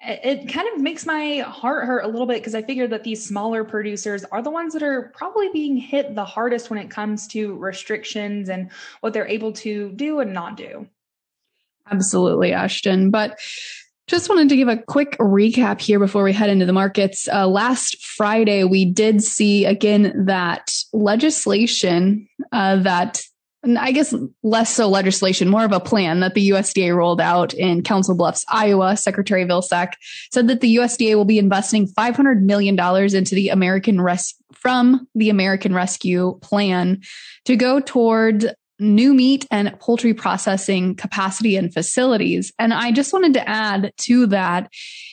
It 0.00 0.52
kind 0.52 0.68
of 0.72 0.80
makes 0.80 1.06
my 1.06 1.38
heart 1.38 1.86
hurt 1.86 2.04
a 2.04 2.08
little 2.08 2.26
bit 2.26 2.38
because 2.38 2.54
I 2.54 2.62
figure 2.62 2.86
that 2.88 3.04
these 3.04 3.24
smaller 3.24 3.64
producers 3.64 4.24
are 4.24 4.42
the 4.42 4.50
ones 4.50 4.72
that 4.72 4.82
are 4.82 5.12
probably 5.16 5.48
being 5.52 5.76
hit 5.76 6.14
the 6.14 6.24
hardest 6.24 6.70
when 6.70 6.78
it 6.78 6.90
comes 6.90 7.26
to 7.28 7.56
restrictions 7.56 8.48
and 8.48 8.70
what 9.00 9.12
they're 9.12 9.28
able 9.28 9.52
to 9.54 9.90
do 9.92 10.20
and 10.20 10.32
not 10.32 10.56
do. 10.56 10.88
Absolutely, 11.90 12.52
Ashton. 12.52 13.10
But 13.10 13.38
just 14.08 14.28
wanted 14.28 14.48
to 14.48 14.56
give 14.56 14.68
a 14.68 14.76
quick 14.76 15.16
recap 15.18 15.80
here 15.80 15.98
before 15.98 16.24
we 16.24 16.32
head 16.32 16.50
into 16.50 16.64
the 16.64 16.72
markets. 16.72 17.28
Uh, 17.28 17.46
last 17.46 18.02
Friday, 18.02 18.64
we 18.64 18.84
did 18.84 19.22
see 19.22 19.66
again 19.66 20.24
that 20.26 20.72
legislation 20.92 22.26
uh, 22.52 22.76
that 22.76 23.20
I 23.76 23.92
guess 23.92 24.14
less 24.42 24.72
so 24.72 24.88
legislation, 24.88 25.48
more 25.48 25.64
of 25.64 25.72
a 25.72 25.80
plan 25.80 26.20
that 26.20 26.34
the 26.34 26.50
USDA 26.50 26.94
rolled 26.94 27.20
out 27.20 27.52
in 27.54 27.82
Council 27.82 28.14
Bluffs, 28.14 28.44
Iowa. 28.48 28.96
Secretary 28.96 29.44
Vilsack 29.44 29.94
said 30.32 30.48
that 30.48 30.60
the 30.60 30.76
USDA 30.76 31.16
will 31.16 31.24
be 31.24 31.38
investing 31.38 31.88
$500 31.88 32.42
million 32.42 32.78
into 33.14 33.34
the 33.34 33.48
American 33.48 34.00
Res- 34.00 34.34
from 34.52 35.06
the 35.14 35.30
American 35.30 35.74
Rescue 35.74 36.38
Plan 36.40 37.02
to 37.44 37.56
go 37.56 37.80
toward 37.80 38.54
new 38.78 39.14
meat 39.14 39.46
and 39.50 39.78
poultry 39.80 40.14
processing 40.14 40.94
capacity 40.94 41.56
and 41.56 41.72
facilities. 41.72 42.52
And 42.58 42.72
I 42.72 42.92
just 42.92 43.12
wanted 43.12 43.34
to 43.34 43.48
add 43.48 43.92
to 43.98 44.26
that 44.26 44.70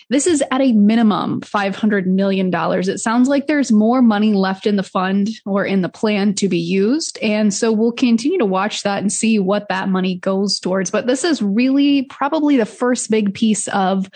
this 0.10 0.28
is 0.28 0.44
at 0.52 0.62
a 0.62 0.72
minimum 0.72 1.42
$500 1.42 2.06
million. 2.06 2.52
It 2.54 3.00
sounds 3.00 3.28
like 3.28 3.48
there's 3.48 3.72
more 3.72 4.04
money 4.04 4.34
left 4.34 4.68
in 4.68 4.76
the 4.76 4.84
fund 4.84 5.30
or 5.46 5.66
in 5.66 5.82
the 5.82 5.90
plan 5.90 6.36
to 6.36 6.48
be 6.48 6.60
used. 6.60 7.18
And 7.24 7.52
so 7.52 7.72
we'll 7.72 7.92
continue 7.92 8.38
to 8.38 8.46
watch 8.46 8.84
that 8.84 9.00
and 9.00 9.12
see 9.12 9.40
what 9.40 9.68
that 9.70 9.90
money 9.90 10.18
goes 10.18 10.60
towards. 10.60 10.92
But 10.92 11.08
this 11.08 11.24
is 11.24 11.42
really 11.42 12.04
probably 12.04 12.56
the 12.58 12.68
first 12.68 13.10
big 13.10 13.34
piece 13.34 13.68
of 13.70 14.10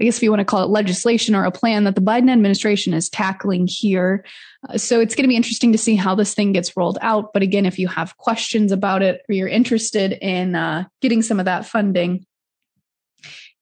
I 0.00 0.04
guess 0.04 0.16
if 0.16 0.22
you 0.22 0.30
want 0.30 0.40
to 0.40 0.44
call 0.44 0.64
it 0.64 0.70
legislation 0.70 1.34
or 1.34 1.44
a 1.44 1.52
plan 1.52 1.84
that 1.84 1.94
the 1.94 2.00
Biden 2.00 2.30
administration 2.30 2.94
is 2.94 3.08
tackling 3.08 3.68
here. 3.68 4.24
Uh, 4.68 4.76
so 4.76 5.00
it's 5.00 5.14
going 5.14 5.24
to 5.24 5.28
be 5.28 5.36
interesting 5.36 5.72
to 5.72 5.78
see 5.78 5.94
how 5.94 6.14
this 6.14 6.34
thing 6.34 6.52
gets 6.52 6.76
rolled 6.76 6.98
out. 7.00 7.32
But 7.32 7.42
again, 7.42 7.66
if 7.66 7.78
you 7.78 7.86
have 7.88 8.16
questions 8.16 8.72
about 8.72 9.02
it 9.02 9.22
or 9.28 9.34
you're 9.34 9.48
interested 9.48 10.12
in 10.20 10.56
uh, 10.56 10.84
getting 11.00 11.22
some 11.22 11.38
of 11.38 11.46
that 11.46 11.66
funding, 11.66 12.26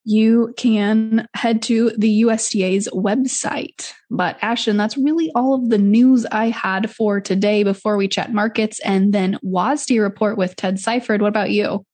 you 0.05 0.53
can 0.57 1.29
head 1.35 1.62
to 1.62 1.93
the 1.97 2.23
USDA's 2.23 2.89
website. 2.93 3.93
But 4.11 4.37
Ashton, 4.43 4.77
that's 4.77 4.99
really 4.99 5.31
all 5.35 5.55
of 5.55 5.69
the 5.69 5.79
news 5.79 6.27
I 6.27 6.49
had 6.49 6.91
for 6.91 7.21
today 7.21 7.62
before 7.62 7.97
we 7.97 8.09
chat 8.09 8.33
markets 8.33 8.81
and 8.81 9.12
then 9.12 9.39
WASDE 9.45 10.01
report 10.01 10.37
with 10.37 10.57
Ted 10.57 10.81
Seifert. 10.81 11.21
What 11.21 11.29
about 11.29 11.51
you? 11.51 11.85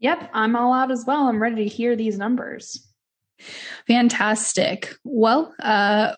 Yep, 0.00 0.30
I'm 0.32 0.56
all 0.56 0.72
out 0.72 0.90
as 0.90 1.04
well. 1.06 1.26
I'm 1.26 1.42
ready 1.42 1.68
to 1.68 1.74
hear 1.74 1.96
these 1.96 2.16
numbers. 2.16 2.87
Fantastic. 3.86 4.94
Well, 5.04 5.54
uh, 5.60 6.14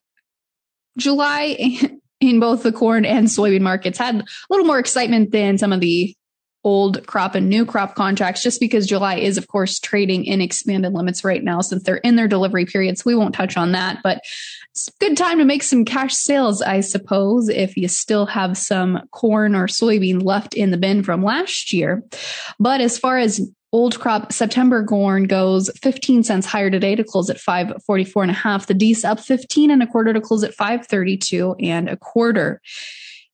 July 0.98 1.78
in 2.20 2.40
both 2.40 2.62
the 2.62 2.72
corn 2.72 3.04
and 3.04 3.28
soybean 3.28 3.62
markets 3.62 3.98
had 3.98 4.16
a 4.16 4.24
little 4.50 4.66
more 4.66 4.78
excitement 4.78 5.30
than 5.32 5.58
some 5.58 5.72
of 5.72 5.80
the 5.80 6.14
old 6.62 7.06
crop 7.06 7.34
and 7.34 7.48
new 7.48 7.64
crop 7.64 7.94
contracts 7.94 8.42
just 8.42 8.60
because 8.60 8.86
July 8.86 9.14
is 9.14 9.38
of 9.38 9.48
course 9.48 9.78
trading 9.78 10.26
in 10.26 10.42
expanded 10.42 10.92
limits 10.92 11.24
right 11.24 11.42
now 11.42 11.62
since 11.62 11.82
they're 11.82 11.96
in 11.96 12.16
their 12.16 12.28
delivery 12.28 12.66
periods. 12.66 13.04
We 13.04 13.14
won't 13.14 13.34
touch 13.34 13.56
on 13.56 13.72
that, 13.72 14.00
but 14.02 14.20
it's 14.72 14.88
a 14.88 14.92
good 15.00 15.16
time 15.16 15.38
to 15.38 15.44
make 15.44 15.62
some 15.62 15.84
cash 15.84 16.14
sales, 16.14 16.62
I 16.62 16.80
suppose, 16.80 17.48
if 17.48 17.76
you 17.76 17.88
still 17.88 18.26
have 18.26 18.56
some 18.56 19.00
corn 19.10 19.54
or 19.54 19.66
soybean 19.66 20.22
left 20.22 20.54
in 20.54 20.70
the 20.70 20.76
bin 20.76 21.02
from 21.02 21.24
last 21.24 21.72
year. 21.72 22.04
But 22.58 22.80
as 22.80 22.98
far 22.98 23.18
as 23.18 23.40
old 23.72 23.98
crop 23.98 24.32
September 24.32 24.84
corn 24.84 25.24
goes 25.24 25.70
15 25.80 26.24
cents 26.24 26.46
higher 26.46 26.70
today 26.70 26.94
to 26.96 27.04
close 27.04 27.30
at 27.30 27.38
544 27.38 28.22
and 28.22 28.30
a 28.30 28.34
half. 28.34 28.66
The 28.66 28.74
D's 28.74 29.04
up 29.04 29.20
15 29.20 29.70
and 29.70 29.82
a 29.82 29.86
quarter 29.86 30.12
to 30.12 30.20
close 30.20 30.42
at 30.42 30.54
532 30.54 31.54
and 31.60 31.88
a 31.88 31.96
quarter. 31.96 32.60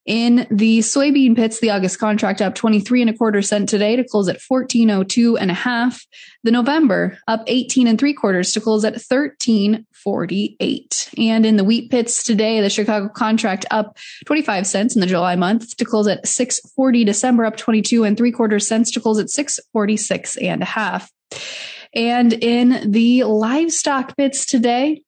In 0.07 0.47
the 0.51 0.79
soybean 0.79 1.35
pits, 1.35 1.59
the 1.59 1.71
August 1.71 1.99
contract 1.99 2.41
up 2.41 2.55
23 2.55 3.01
and 3.03 3.11
a 3.11 3.13
quarter 3.13 3.43
cent 3.43 3.69
today 3.69 3.97
to 3.97 4.05
close 4.05 4.29
at 4.29 4.41
1402 4.41 5.37
and 5.37 5.51
a 5.51 5.55
half. 5.55 6.07
The 6.45 6.53
November 6.53 7.19
up 7.27 7.43
18 7.49 7.89
and 7.89 7.99
three 7.99 8.15
quarters 8.15 8.53
to 8.53 8.61
close 8.61 8.85
at 8.85 8.93
1348. 8.93 11.11
And 11.19 11.45
in 11.45 11.57
the 11.57 11.65
wheat 11.65 11.91
pits 11.91 12.23
today, 12.23 12.61
the 12.61 12.71
Chicago 12.71 13.09
contract 13.09 13.67
up 13.73 13.99
25 14.27 14.69
cents 14.69 14.95
in 14.95 15.01
the 15.01 15.09
July 15.09 15.35
month 15.35 15.77
to 15.77 15.85
close 15.85 16.07
at 16.07 16.25
640. 16.27 17.05
December 17.05 17.45
up 17.45 17.57
22 17.57 18.05
and 18.05 18.17
three 18.17 18.31
quarters 18.31 18.69
cents 18.69 18.93
to 18.93 19.01
close 19.01 19.19
at 19.19 19.29
646 19.29 20.37
and 20.37 20.63
a 20.63 20.67
half. 20.67 21.11
And 21.95 22.33
in 22.33 22.93
the 22.93 23.25
livestock 23.25 24.17
pits 24.17 24.47
today, 24.47 25.03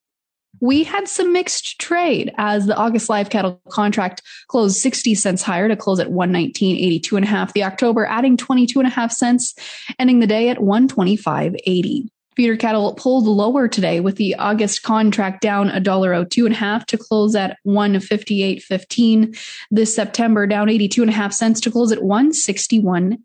we 0.60 0.84
had 0.84 1.08
some 1.08 1.32
mixed 1.32 1.78
trade 1.80 2.32
as 2.38 2.66
the 2.66 2.76
August 2.76 3.08
live 3.08 3.30
cattle 3.30 3.60
contract 3.68 4.22
closed 4.48 4.76
60 4.78 5.14
cents 5.14 5.42
higher 5.42 5.68
to 5.68 5.76
close 5.76 6.00
at 6.00 6.08
119.82 6.08 7.16
and 7.16 7.24
a 7.24 7.28
half. 7.28 7.52
The 7.52 7.64
October 7.64 8.06
adding 8.06 8.36
22 8.36 8.78
and 8.78 8.86
a 8.86 8.90
half 8.90 9.12
cents, 9.12 9.54
ending 9.98 10.20
the 10.20 10.26
day 10.26 10.48
at 10.48 10.58
125.80. 10.58 12.08
Feeder 12.36 12.56
cattle 12.56 12.94
pulled 12.94 13.24
lower 13.24 13.66
today 13.66 13.98
with 13.98 14.14
the 14.14 14.36
August 14.36 14.84
contract 14.84 15.40
down 15.40 15.70
a 15.70 15.80
dollar 15.80 16.14
oh 16.14 16.24
two 16.24 16.46
and 16.46 16.54
a 16.54 16.58
half 16.58 16.86
to 16.86 16.96
close 16.96 17.34
at 17.34 17.56
158.15. 17.66 19.36
This 19.72 19.94
September 19.94 20.46
down 20.46 20.68
82 20.68 21.02
and 21.02 21.10
a 21.10 21.14
half 21.14 21.32
cents 21.32 21.60
to 21.62 21.70
close 21.70 21.90
at 21.90 22.02
161 22.02 23.18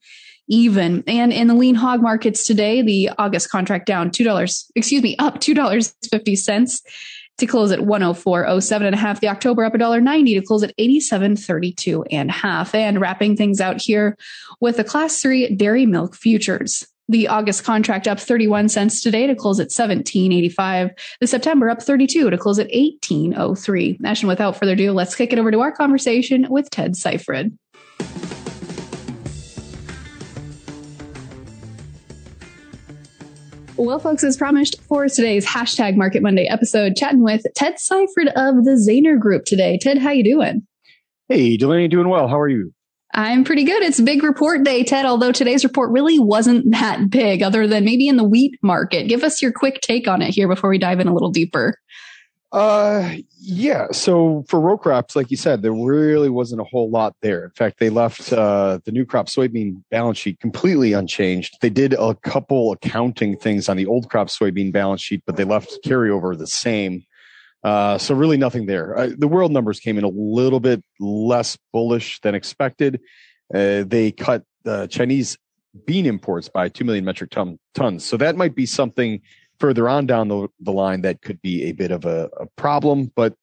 even. 0.48 1.04
And 1.08 1.32
in 1.32 1.48
the 1.48 1.54
lean 1.54 1.76
hog 1.76 2.02
markets 2.02 2.46
today, 2.46 2.82
the 2.82 3.12
August 3.18 3.50
contract 3.50 3.86
down 3.86 4.10
$2, 4.10 4.66
excuse 4.76 5.02
me, 5.02 5.16
up 5.18 5.40
$2.50 5.40 6.82
to 7.38 7.46
close 7.46 7.72
at 7.72 7.80
104.07 7.80 8.86
and 8.86 8.96
a 8.96 8.98
half. 8.98 9.20
The 9.20 9.30
October 9.30 9.66
up 9.66 9.74
$1.90 9.74 10.40
to 10.40 10.46
close 10.46 10.64
at 10.64 10.76
87.32 10.78 12.06
and 12.12 12.30
a 12.30 12.34
half. 12.34 12.76
And 12.76 13.02
wrapping 13.02 13.36
things 13.36 13.60
out 13.60 13.82
here 13.82 14.18
with 14.60 14.78
the 14.78 14.84
class 14.84 15.22
three 15.22 15.54
dairy 15.56 15.86
milk 15.86 16.16
futures. 16.16 16.86
The 17.10 17.28
August 17.28 17.66
contract 17.66 18.08
up 18.08 18.20
31 18.20 18.70
cents 18.70 19.02
today 19.02 19.28
to 19.28 19.36
close 19.36 19.60
at 19.60 19.70
17.85. 19.70 20.92
The 21.20 21.28
September 21.28 21.70
up 21.70 21.82
32 21.82 22.30
to 22.30 22.38
close 22.38 22.60
at 22.60 22.72
18.03. 22.72 23.98
And 24.04 24.28
without 24.28 24.56
further 24.56 24.74
ado, 24.74 24.94
let's 24.94 25.16
kick 25.16 25.34
it 25.34 25.40
over 25.40 25.52
to 25.52 25.60
our 25.60 25.72
conversation 25.72 26.48
with 26.50 26.70
Ted 26.70 26.96
Seifert. 26.96 27.48
Well, 33.76 33.98
folks, 33.98 34.24
as 34.24 34.38
promised 34.38 34.80
for 34.84 35.08
today's 35.08 35.48
hashtag 35.48 35.96
Market 35.96 36.22
Monday 36.22 36.48
episode, 36.48 36.96
chatting 36.96 37.24
with 37.24 37.44
Ted 37.56 37.80
Seifert 37.80 38.28
of 38.36 38.64
the 38.64 38.80
Zaner 38.88 39.20
Group 39.20 39.46
today. 39.46 39.80
Ted, 39.82 39.98
how 39.98 40.12
you 40.12 40.24
doing? 40.24 40.68
Hey, 41.28 41.58
Delaney, 41.58 41.88
doing 41.88 42.08
well. 42.08 42.28
How 42.28 42.40
are 42.40 42.48
you? 42.48 42.72
I'm 43.16 43.44
pretty 43.44 43.64
good. 43.64 43.82
It's 43.82 44.00
big 44.00 44.24
report 44.24 44.64
day, 44.64 44.84
Ted, 44.84 45.06
although 45.06 45.32
today's 45.32 45.64
report 45.64 45.92
really 45.92 46.20
wasn't 46.20 46.72
that 46.72 47.10
big, 47.10 47.42
other 47.42 47.66
than 47.68 47.84
maybe 47.84 48.08
in 48.08 48.16
the 48.16 48.24
wheat 48.24 48.60
market. 48.62 49.08
Give 49.08 49.24
us 49.24 49.42
your 49.42 49.52
quick 49.52 49.82
take 49.82 50.08
on 50.08 50.22
it 50.22 50.30
here 50.30 50.48
before 50.48 50.70
we 50.70 50.78
dive 50.78 51.00
in 51.00 51.08
a 51.08 51.14
little 51.14 51.32
deeper. 51.32 51.76
Uh, 52.54 53.16
yeah. 53.40 53.88
So 53.92 54.46
for 54.48 54.60
row 54.60 54.78
crops, 54.78 55.16
like 55.16 55.32
you 55.32 55.38
said, 55.38 55.64
there 55.64 55.74
really 55.74 56.30
wasn't 56.30 56.62
a 56.62 56.64
whole 56.64 56.90
lot 56.90 57.16
there. 57.22 57.46
In 57.46 57.50
fact, 57.50 57.80
they 57.80 57.90
left 57.90 58.32
uh, 58.32 58.78
the 58.86 58.92
new 58.92 59.06
crop 59.06 59.26
soybean 59.26 59.82
balance 59.90 60.20
sheet 60.20 60.40
completely 60.40 60.94
unchanged. 60.94 61.58
They 61.62 61.72
did 61.72 61.94
a 61.94 62.14
couple 62.14 62.72
accounting 62.72 63.38
things 63.38 63.70
on 63.70 63.76
the 63.76 63.88
old 63.88 64.08
crop 64.12 64.28
soybean 64.28 64.72
balance 64.72 65.02
sheet, 65.02 65.24
but 65.26 65.36
they 65.36 65.46
left 65.46 65.80
carryover 65.84 66.38
the 66.38 66.46
same. 66.46 67.04
Uh, 67.64 67.98
so 67.98 68.14
really 68.14 68.38
nothing 68.38 68.68
there. 68.68 68.96
Uh, 69.00 69.10
the 69.18 69.28
world 69.28 69.52
numbers 69.52 69.80
came 69.80 69.98
in 69.98 70.04
a 70.04 70.10
little 70.10 70.60
bit 70.60 70.84
less 71.00 71.58
bullish 71.72 72.20
than 72.22 72.36
expected. 72.36 73.02
Uh, 73.54 73.84
they 73.84 74.12
cut 74.12 74.44
the 74.64 74.86
Chinese 74.88 75.38
bean 75.86 76.06
imports 76.06 76.50
by 76.50 76.70
2 76.70 76.84
million 76.84 77.04
metric 77.04 77.32
ton, 77.32 77.58
tons. 77.74 78.06
So 78.06 78.16
that 78.18 78.36
might 78.36 78.54
be 78.54 78.68
something 78.68 79.22
further 79.60 79.88
on 79.88 80.06
down 80.06 80.28
the, 80.28 80.48
the 80.60 80.72
line 80.72 81.02
that 81.02 81.22
could 81.22 81.42
be 81.42 81.64
a 81.64 81.72
bit 81.72 81.92
of 81.92 82.06
a, 82.06 82.30
a 82.40 82.46
problem. 82.56 83.12
But 83.16 83.36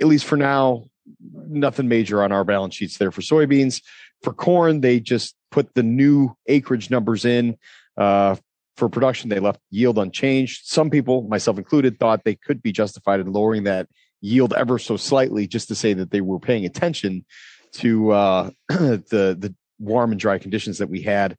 at 0.00 0.06
least 0.06 0.24
for 0.24 0.36
now, 0.36 0.84
nothing 1.32 1.88
major 1.88 2.22
on 2.22 2.32
our 2.32 2.44
balance 2.44 2.74
sheets 2.74 2.98
there 2.98 3.10
for 3.10 3.20
soybeans. 3.20 3.82
For 4.22 4.32
corn, 4.32 4.80
they 4.80 5.00
just 5.00 5.34
put 5.50 5.74
the 5.74 5.82
new 5.82 6.36
acreage 6.46 6.90
numbers 6.90 7.24
in. 7.24 7.56
Uh, 7.96 8.36
for 8.76 8.88
production, 8.88 9.28
they 9.28 9.40
left 9.40 9.60
yield 9.70 9.98
unchanged. 9.98 10.62
Some 10.64 10.90
people, 10.90 11.22
myself 11.22 11.58
included, 11.58 11.98
thought 11.98 12.24
they 12.24 12.34
could 12.34 12.62
be 12.62 12.72
justified 12.72 13.20
in 13.20 13.32
lowering 13.32 13.64
that 13.64 13.88
yield 14.20 14.54
ever 14.54 14.78
so 14.78 14.96
slightly 14.96 15.46
just 15.46 15.68
to 15.68 15.74
say 15.74 15.92
that 15.92 16.10
they 16.10 16.20
were 16.20 16.38
paying 16.38 16.64
attention 16.64 17.24
to 17.72 18.12
uh, 18.12 18.50
the 18.68 19.36
the 19.38 19.54
warm 19.78 20.12
and 20.12 20.20
dry 20.20 20.38
conditions 20.38 20.78
that 20.78 20.88
we 20.88 21.02
had 21.02 21.36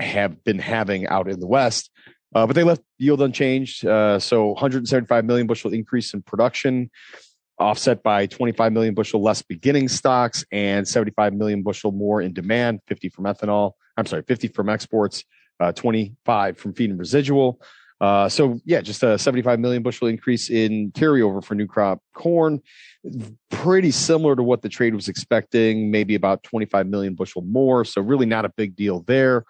have 0.00 0.42
been 0.42 0.58
having 0.58 1.06
out 1.06 1.28
in 1.28 1.38
the 1.38 1.46
west. 1.46 1.90
Uh, 2.34 2.46
but 2.46 2.56
they 2.56 2.64
left 2.64 2.82
yield 2.98 3.22
unchanged. 3.22 3.86
Uh, 3.86 4.18
so 4.18 4.48
175 4.48 5.24
million 5.24 5.46
bushel 5.46 5.72
increase 5.72 6.12
in 6.14 6.22
production, 6.22 6.90
offset 7.58 8.02
by 8.02 8.26
25 8.26 8.72
million 8.72 8.94
bushel 8.94 9.22
less 9.22 9.42
beginning 9.42 9.88
stocks 9.88 10.44
and 10.50 10.86
75 10.86 11.32
million 11.34 11.62
bushel 11.62 11.92
more 11.92 12.20
in 12.20 12.32
demand, 12.32 12.80
50 12.88 13.08
from 13.10 13.24
ethanol. 13.24 13.72
I'm 13.96 14.06
sorry, 14.06 14.22
50 14.26 14.48
from 14.48 14.68
exports, 14.68 15.24
uh, 15.60 15.72
25 15.72 16.58
from 16.58 16.74
feed 16.74 16.90
and 16.90 16.98
residual. 16.98 17.60
Uh, 18.00 18.28
so 18.28 18.58
yeah, 18.64 18.80
just 18.80 19.02
a 19.04 19.16
75 19.16 19.60
million 19.60 19.82
bushel 19.82 20.08
increase 20.08 20.50
in 20.50 20.90
carryover 20.92 21.42
for 21.42 21.54
new 21.54 21.66
crop 21.66 22.00
corn, 22.12 22.60
pretty 23.50 23.92
similar 23.92 24.34
to 24.34 24.42
what 24.42 24.62
the 24.62 24.68
trade 24.68 24.94
was 24.94 25.08
expecting, 25.08 25.90
maybe 25.90 26.16
about 26.16 26.42
25 26.42 26.88
million 26.88 27.14
bushel 27.14 27.42
more. 27.42 27.84
So 27.84 28.02
really 28.02 28.26
not 28.26 28.44
a 28.44 28.50
big 28.56 28.74
deal 28.74 29.00
there. 29.06 29.44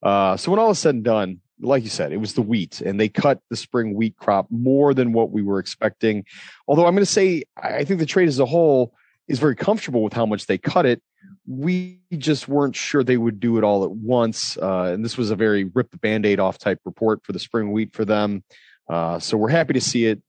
Uh, 0.00 0.36
so 0.36 0.52
when 0.52 0.60
all 0.60 0.70
is 0.70 0.78
said 0.78 0.94
and 0.94 1.04
done, 1.04 1.40
like 1.60 1.82
you 1.82 1.90
said, 1.90 2.12
it 2.12 2.18
was 2.18 2.34
the 2.34 2.42
wheat, 2.42 2.80
and 2.80 3.00
they 3.00 3.08
cut 3.08 3.40
the 3.50 3.56
spring 3.56 3.94
wheat 3.94 4.16
crop 4.16 4.46
more 4.50 4.94
than 4.94 5.12
what 5.12 5.30
we 5.30 5.42
were 5.42 5.58
expecting. 5.58 6.24
Although 6.66 6.86
I'm 6.86 6.94
going 6.94 7.04
to 7.04 7.06
say, 7.06 7.44
I 7.56 7.84
think 7.84 8.00
the 8.00 8.06
trade 8.06 8.28
as 8.28 8.38
a 8.38 8.46
whole 8.46 8.94
is 9.26 9.38
very 9.38 9.56
comfortable 9.56 10.02
with 10.02 10.12
how 10.12 10.26
much 10.26 10.46
they 10.46 10.58
cut 10.58 10.86
it. 10.86 11.02
We 11.46 12.00
just 12.16 12.48
weren't 12.48 12.76
sure 12.76 13.04
they 13.04 13.16
would 13.16 13.40
do 13.40 13.58
it 13.58 13.64
all 13.64 13.84
at 13.84 13.90
once. 13.90 14.56
Uh, 14.56 14.92
and 14.94 15.04
this 15.04 15.16
was 15.16 15.30
a 15.30 15.36
very 15.36 15.64
rip 15.64 15.90
the 15.90 15.98
band 15.98 16.24
aid 16.26 16.40
off 16.40 16.58
type 16.58 16.80
report 16.84 17.24
for 17.24 17.32
the 17.32 17.38
spring 17.38 17.72
wheat 17.72 17.92
for 17.92 18.04
them. 18.04 18.42
Uh, 18.88 19.18
so 19.18 19.36
we're 19.36 19.48
happy 19.48 19.74
to 19.74 19.80
see 19.80 20.06
it. 20.06 20.22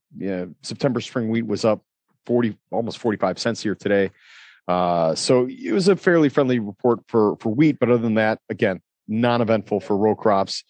September 0.61 0.99
spring 0.99 1.29
wheat 1.29 1.45
was 1.45 1.63
up 1.63 1.81
40, 2.25 2.57
almost 2.71 2.97
45 2.97 3.39
cents 3.39 3.63
here 3.63 3.75
today. 3.75 4.11
Uh, 4.67 5.15
so 5.15 5.47
it 5.49 5.71
was 5.71 5.87
a 5.87 5.95
fairly 5.95 6.29
friendly 6.29 6.59
report 6.59 6.99
for, 7.07 7.37
for 7.37 7.49
wheat. 7.49 7.79
But 7.79 7.89
other 7.89 8.01
than 8.01 8.15
that, 8.15 8.39
again, 8.49 8.81
non 9.07 9.41
eventful 9.41 9.79
for 9.79 9.97
row 9.97 10.15
crops. 10.15 10.63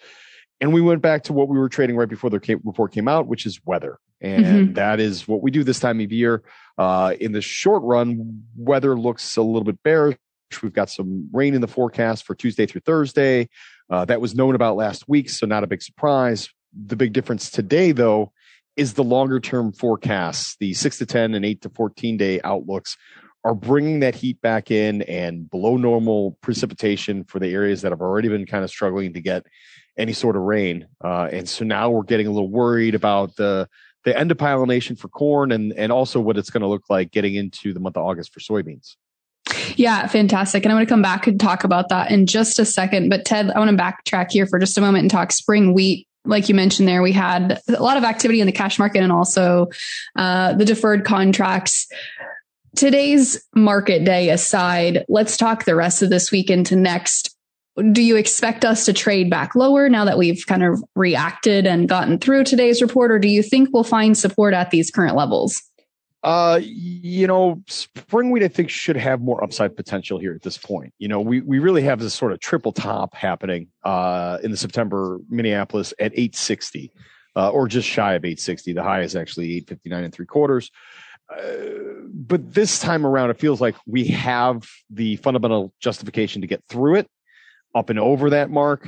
And 0.61 0.73
we 0.73 0.81
went 0.81 1.01
back 1.01 1.23
to 1.23 1.33
what 1.33 1.47
we 1.47 1.57
were 1.57 1.69
trading 1.69 1.95
right 1.95 2.09
before 2.09 2.29
the 2.29 2.59
report 2.63 2.91
came 2.91 3.07
out, 3.07 3.27
which 3.27 3.45
is 3.45 3.59
weather. 3.65 3.99
And 4.21 4.45
mm-hmm. 4.45 4.73
that 4.73 4.99
is 4.99 5.27
what 5.27 5.41
we 5.41 5.51
do 5.51 5.63
this 5.63 5.79
time 5.79 6.01
of 6.01 6.11
year. 6.11 6.43
Uh, 6.77 7.13
in 7.19 7.31
the 7.31 7.41
short 7.41 7.83
run, 7.83 8.43
weather 8.57 8.97
looks 8.97 9.37
a 9.37 9.41
little 9.41 9.63
bit 9.63 9.81
bearish. 9.83 10.17
We've 10.61 10.73
got 10.73 10.89
some 10.89 11.29
rain 11.31 11.53
in 11.53 11.61
the 11.61 11.67
forecast 11.67 12.25
for 12.25 12.35
Tuesday 12.35 12.65
through 12.65 12.81
Thursday. 12.81 13.49
Uh, 13.89 14.05
that 14.05 14.19
was 14.19 14.35
known 14.35 14.55
about 14.55 14.75
last 14.75 15.07
week, 15.07 15.29
so 15.29 15.45
not 15.45 15.63
a 15.63 15.67
big 15.67 15.81
surprise. 15.81 16.49
The 16.73 16.95
big 16.95 17.13
difference 17.13 17.49
today, 17.49 17.91
though, 17.91 18.33
is 18.75 18.93
the 18.93 19.03
longer 19.03 19.39
term 19.39 19.71
forecasts, 19.71 20.57
the 20.59 20.73
six 20.73 20.97
to 20.97 21.05
10 21.05 21.35
and 21.35 21.45
eight 21.45 21.61
to 21.61 21.69
14 21.69 22.17
day 22.17 22.41
outlooks 22.43 22.97
are 23.43 23.55
bringing 23.55 24.01
that 24.01 24.15
heat 24.15 24.41
back 24.41 24.69
in 24.69 25.01
and 25.03 25.49
below 25.49 25.77
normal 25.77 26.37
precipitation 26.41 27.23
for 27.23 27.39
the 27.39 27.53
areas 27.53 27.81
that 27.81 27.91
have 27.91 28.01
already 28.01 28.27
been 28.27 28.45
kind 28.45 28.63
of 28.63 28.69
struggling 28.69 29.13
to 29.13 29.21
get 29.21 29.45
any 29.99 30.13
sort 30.13 30.35
of 30.35 30.43
rain. 30.43 30.87
Uh, 31.03 31.29
and 31.31 31.47
so 31.47 31.65
now 31.65 31.89
we're 31.89 32.03
getting 32.03 32.25
a 32.25 32.31
little 32.31 32.49
worried 32.49 32.95
about 32.95 33.35
the 33.35 33.67
the 34.05 34.17
end 34.17 34.31
of 34.31 34.37
pollination 34.37 34.95
for 34.95 35.09
corn 35.09 35.51
and 35.51 35.73
and 35.73 35.91
also 35.91 36.19
what 36.19 36.37
it's 36.37 36.49
going 36.49 36.61
to 36.61 36.67
look 36.67 36.89
like 36.89 37.11
getting 37.11 37.35
into 37.35 37.73
the 37.73 37.79
month 37.79 37.97
of 37.97 38.03
August 38.03 38.33
for 38.33 38.39
soybeans. 38.39 38.95
Yeah, 39.75 40.07
fantastic. 40.07 40.63
And 40.63 40.71
I'm 40.71 40.77
going 40.77 40.85
to 40.85 40.89
come 40.89 41.01
back 41.01 41.27
and 41.27 41.39
talk 41.39 41.63
about 41.63 41.89
that 41.89 42.11
in 42.11 42.25
just 42.25 42.59
a 42.59 42.65
second. 42.65 43.09
But 43.09 43.25
Ted, 43.25 43.51
I 43.51 43.59
want 43.59 43.75
to 43.75 43.77
backtrack 43.77 44.31
here 44.31 44.45
for 44.45 44.59
just 44.59 44.77
a 44.77 44.81
moment 44.81 45.03
and 45.03 45.11
talk 45.11 45.31
spring 45.31 45.73
wheat. 45.73 46.07
Like 46.25 46.49
you 46.49 46.55
mentioned 46.55 46.87
there, 46.87 47.01
we 47.01 47.11
had 47.11 47.59
a 47.67 47.81
lot 47.81 47.97
of 47.97 48.03
activity 48.03 48.41
in 48.41 48.45
the 48.45 48.51
cash 48.53 48.77
market 48.77 49.01
and 49.01 49.11
also 49.11 49.67
uh, 50.15 50.53
the 50.53 50.65
deferred 50.65 51.05
contracts. 51.05 51.87
Today's 52.75 53.43
market 53.55 54.03
day 54.05 54.29
aside, 54.29 55.05
let's 55.09 55.37
talk 55.37 55.65
the 55.65 55.75
rest 55.75 56.01
of 56.01 56.09
this 56.09 56.31
week 56.31 56.49
into 56.49 56.75
next 56.75 57.35
do 57.81 58.01
you 58.01 58.15
expect 58.15 58.65
us 58.65 58.85
to 58.85 58.93
trade 58.93 59.29
back 59.29 59.55
lower 59.55 59.89
now 59.89 60.05
that 60.05 60.17
we've 60.17 60.45
kind 60.47 60.63
of 60.63 60.83
reacted 60.95 61.65
and 61.65 61.87
gotten 61.87 62.17
through 62.17 62.43
today's 62.43 62.81
report, 62.81 63.11
or 63.11 63.19
do 63.19 63.27
you 63.27 63.43
think 63.43 63.69
we'll 63.71 63.83
find 63.83 64.17
support 64.17 64.53
at 64.53 64.71
these 64.71 64.91
current 64.91 65.15
levels? 65.15 65.61
Uh, 66.21 66.59
you 66.61 67.25
know, 67.25 67.63
spring 67.67 68.29
wheat 68.29 68.43
I 68.43 68.49
think 68.49 68.69
should 68.69 68.97
have 68.97 69.21
more 69.21 69.41
upside 69.41 69.77
potential 69.77 70.19
here 70.19 70.33
at 70.33 70.41
this 70.41 70.57
point. 70.57 70.93
You 70.97 71.07
know, 71.07 71.21
we 71.21 71.39
we 71.41 71.59
really 71.59 71.81
have 71.83 71.99
this 71.99 72.13
sort 72.13 72.33
of 72.33 72.41
triple 72.41 72.73
top 72.73 73.15
happening 73.15 73.67
uh, 73.83 74.37
in 74.43 74.51
the 74.51 74.57
September 74.57 75.19
Minneapolis 75.29 75.93
at 75.99 76.11
860, 76.11 76.91
uh, 77.37 77.49
or 77.51 77.69
just 77.69 77.87
shy 77.87 78.15
of 78.15 78.25
860. 78.25 78.73
The 78.73 78.83
high 78.83 79.01
is 79.01 79.15
actually 79.15 79.45
859 79.57 80.03
and 80.03 80.13
three 80.13 80.25
quarters. 80.25 80.71
Uh, 81.31 81.53
but 82.11 82.53
this 82.53 82.79
time 82.79 83.05
around, 83.05 83.29
it 83.29 83.39
feels 83.39 83.61
like 83.61 83.75
we 83.85 84.05
have 84.05 84.67
the 84.89 85.15
fundamental 85.17 85.71
justification 85.79 86.41
to 86.41 86.47
get 86.47 86.63
through 86.67 86.95
it 86.95 87.07
up 87.75 87.89
and 87.89 87.99
over 87.99 88.29
that 88.31 88.49
mark. 88.49 88.87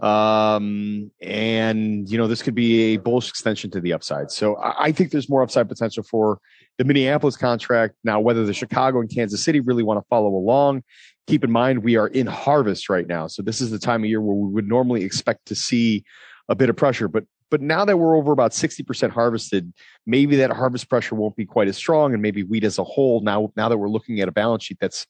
Um, 0.00 1.10
and 1.20 2.08
you 2.10 2.18
know, 2.18 2.26
this 2.26 2.42
could 2.42 2.54
be 2.54 2.94
a 2.94 2.96
bullish 2.96 3.28
extension 3.28 3.70
to 3.70 3.80
the 3.80 3.92
upside. 3.92 4.30
So 4.30 4.56
I, 4.56 4.86
I 4.86 4.92
think 4.92 5.12
there's 5.12 5.28
more 5.28 5.42
upside 5.42 5.68
potential 5.68 6.02
for 6.02 6.38
the 6.78 6.84
Minneapolis 6.84 7.36
contract. 7.36 7.94
Now, 8.02 8.18
whether 8.18 8.44
the 8.44 8.54
Chicago 8.54 9.00
and 9.00 9.08
Kansas 9.08 9.44
City 9.44 9.60
really 9.60 9.82
want 9.82 10.00
to 10.00 10.06
follow 10.08 10.30
along, 10.30 10.82
keep 11.26 11.44
in 11.44 11.52
mind 11.52 11.84
we 11.84 11.96
are 11.96 12.08
in 12.08 12.26
harvest 12.26 12.88
right 12.88 13.06
now. 13.06 13.26
So 13.26 13.42
this 13.42 13.60
is 13.60 13.70
the 13.70 13.78
time 13.78 14.02
of 14.02 14.08
year 14.08 14.20
where 14.20 14.34
we 14.34 14.52
would 14.52 14.68
normally 14.68 15.04
expect 15.04 15.46
to 15.46 15.54
see 15.54 16.04
a 16.48 16.54
bit 16.54 16.68
of 16.68 16.76
pressure. 16.76 17.08
But 17.08 17.24
but 17.50 17.60
now 17.60 17.84
that 17.84 17.98
we're 17.98 18.16
over 18.16 18.32
about 18.32 18.52
60% 18.52 19.10
harvested, 19.10 19.74
maybe 20.06 20.36
that 20.36 20.50
harvest 20.50 20.88
pressure 20.88 21.14
won't 21.14 21.36
be 21.36 21.44
quite 21.44 21.68
as 21.68 21.76
strong. 21.76 22.14
And 22.14 22.22
maybe 22.22 22.44
wheat 22.44 22.64
as 22.64 22.78
a 22.78 22.84
whole, 22.84 23.20
now 23.20 23.52
now 23.56 23.68
that 23.68 23.76
we're 23.76 23.90
looking 23.90 24.20
at 24.20 24.28
a 24.28 24.32
balance 24.32 24.64
sheet 24.64 24.78
that's 24.80 25.06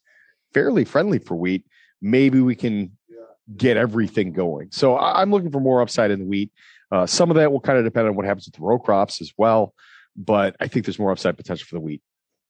fairly 0.53 0.85
friendly 0.85 1.21
for 1.21 1.37
wheat, 1.37 1.65
maybe 2.03 2.41
we 2.41 2.57
can 2.57 2.99
get 3.57 3.77
everything 3.77 4.33
going. 4.33 4.69
So 4.71 4.99
I'm 4.99 5.31
looking 5.31 5.51
for 5.51 5.61
more 5.61 5.81
upside 5.81 6.11
in 6.11 6.21
the 6.21 6.27
wheat. 6.27 6.51
Uh, 6.91 7.07
some 7.07 7.31
of 7.31 7.37
that 7.37 7.51
will 7.53 7.61
kind 7.61 7.79
of 7.79 7.85
depend 7.85 8.09
on 8.09 8.17
what 8.17 8.27
happens 8.27 8.47
with 8.47 8.55
the 8.55 8.63
row 8.63 8.79
crops 8.79 9.21
as 9.21 9.33
well, 9.37 9.75
but 10.17 10.57
I 10.61 10.69
think 10.69 10.85
there's 10.85 10.99
more 10.99 11.11
upside 11.11 11.37
potential 11.37 11.67
for 11.69 11.77
the 11.77 11.81
wheat. 11.81 12.03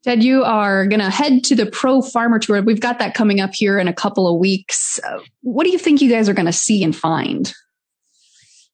Ted, 0.02 0.24
you 0.24 0.42
are 0.42 0.84
going 0.86 1.00
to 1.00 1.10
head 1.10 1.44
to 1.44 1.54
the 1.54 1.66
Pro 1.66 2.02
Farmer 2.02 2.40
Tour. 2.40 2.60
We've 2.62 2.80
got 2.80 2.98
that 2.98 3.14
coming 3.14 3.40
up 3.40 3.54
here 3.54 3.78
in 3.78 3.86
a 3.86 3.92
couple 3.92 4.26
of 4.26 4.40
weeks. 4.40 4.98
Uh, 4.98 5.20
what 5.42 5.62
do 5.62 5.70
you 5.70 5.78
think 5.78 6.00
you 6.00 6.10
guys 6.10 6.28
are 6.28 6.34
going 6.34 6.46
to 6.46 6.52
see 6.52 6.82
and 6.82 6.94
find? 6.94 7.52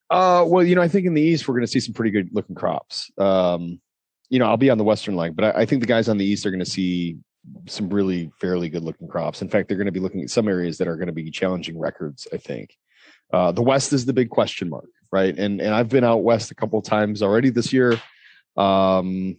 Uh, 0.09 0.43
well, 0.47 0.65
you 0.65 0.75
know, 0.75 0.81
I 0.81 0.89
think 0.89 1.07
in 1.07 1.13
the 1.13 1.21
East, 1.21 1.47
we're 1.47 1.55
going 1.55 1.67
to 1.67 1.71
see 1.71 1.81
some 1.81 1.93
pretty 1.93 2.13
good 2.13 2.31
looking 2.33 2.55
crops. 2.55 3.11
Um, 3.19 3.79
you 4.31 4.39
know, 4.39 4.47
I'll 4.47 4.57
be 4.57 4.71
on 4.71 4.79
the 4.79 4.85
Western 4.85 5.17
leg, 5.17 5.37
but 5.37 5.55
I, 5.55 5.63
I 5.63 5.67
think 5.67 5.83
the 5.83 5.87
guys 5.87 6.09
on 6.09 6.17
the 6.17 6.25
East 6.25 6.47
are 6.47 6.51
going 6.51 6.65
to 6.65 6.71
see 6.71 7.19
some 7.67 7.89
really 7.89 8.31
fairly 8.41 8.69
good 8.69 8.83
looking 8.83 9.09
crops. 9.09 9.43
In 9.43 9.49
fact, 9.49 9.69
they're 9.69 9.77
going 9.77 9.87
to 9.87 9.93
be 9.93 10.01
looking 10.01 10.23
at 10.23 10.31
some 10.31 10.49
areas 10.49 10.79
that 10.79 10.89
are 10.89 10.97
going 10.97 11.09
to 11.09 11.13
be 11.13 11.31
challenging 11.31 11.79
records. 11.79 12.27
I 12.33 12.37
think 12.37 12.77
uh, 13.33 13.53
the 13.53 13.63
West 13.63 13.93
is 13.93 14.07
the 14.07 14.13
big 14.13 14.31
question 14.31 14.69
mark, 14.69 14.89
right? 15.13 15.37
And 15.37 15.61
and 15.61 15.75
I've 15.75 15.89
been 15.89 16.05
out 16.05 16.23
west 16.23 16.51
a 16.51 16.55
couple 16.55 16.81
times 16.83 17.23
already 17.23 17.51
this 17.51 17.73
year. 17.73 18.01
Um, 18.57 19.37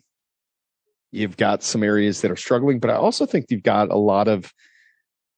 you've 1.11 1.37
got 1.37 1.63
some 1.63 1.83
areas 1.83 2.21
that 2.21 2.31
are 2.31 2.35
struggling, 2.35 2.79
but 2.79 2.89
I 2.89 2.95
also 2.95 3.25
think 3.25 3.45
you've 3.49 3.63
got 3.63 3.89
a 3.89 3.97
lot 3.97 4.27
of 4.27 4.53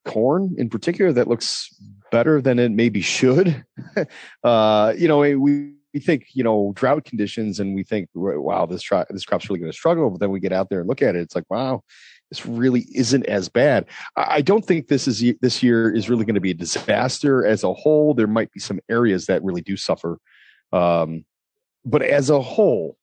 corn 0.05 0.55
in 0.57 0.69
particular 0.69 1.13
that 1.13 1.27
looks 1.27 1.69
better 2.11 2.41
than 2.41 2.59
it 2.59 2.71
maybe 2.71 3.01
should. 3.01 3.63
uh, 4.43 4.93
you 4.97 5.07
know, 5.07 5.19
we 5.19 5.73
we 5.93 5.99
think 5.99 6.27
you 6.33 6.43
know 6.43 6.71
drought 6.75 7.05
conditions 7.05 7.59
and 7.59 7.75
we 7.75 7.83
think 7.83 8.09
wow 8.13 8.65
this 8.65 8.81
try, 8.81 9.05
this 9.09 9.25
crop's 9.25 9.49
really 9.49 9.59
going 9.59 9.71
to 9.71 9.77
struggle 9.77 10.09
but 10.09 10.19
then 10.19 10.31
we 10.31 10.39
get 10.39 10.53
out 10.53 10.69
there 10.69 10.79
and 10.79 10.89
look 10.89 11.01
at 11.01 11.15
it 11.15 11.21
it's 11.21 11.35
like 11.35 11.43
wow 11.49 11.83
this 12.31 12.45
really 12.47 12.87
isn't 12.95 13.27
as 13.27 13.49
bad. 13.49 13.85
I 14.15 14.41
don't 14.41 14.65
think 14.65 14.87
this 14.87 15.07
is 15.07 15.23
this 15.41 15.61
year 15.61 15.93
is 15.93 16.09
really 16.09 16.25
going 16.25 16.35
to 16.35 16.41
be 16.41 16.51
a 16.51 16.55
disaster 16.55 17.45
as 17.45 17.63
a 17.63 17.73
whole. 17.73 18.15
There 18.15 18.25
might 18.25 18.51
be 18.51 18.59
some 18.59 18.79
areas 18.89 19.27
that 19.27 19.43
really 19.43 19.61
do 19.61 19.77
suffer 19.77 20.17
um, 20.73 21.25
but 21.85 22.01
as 22.01 22.29
a 22.29 22.41
whole 22.41 22.97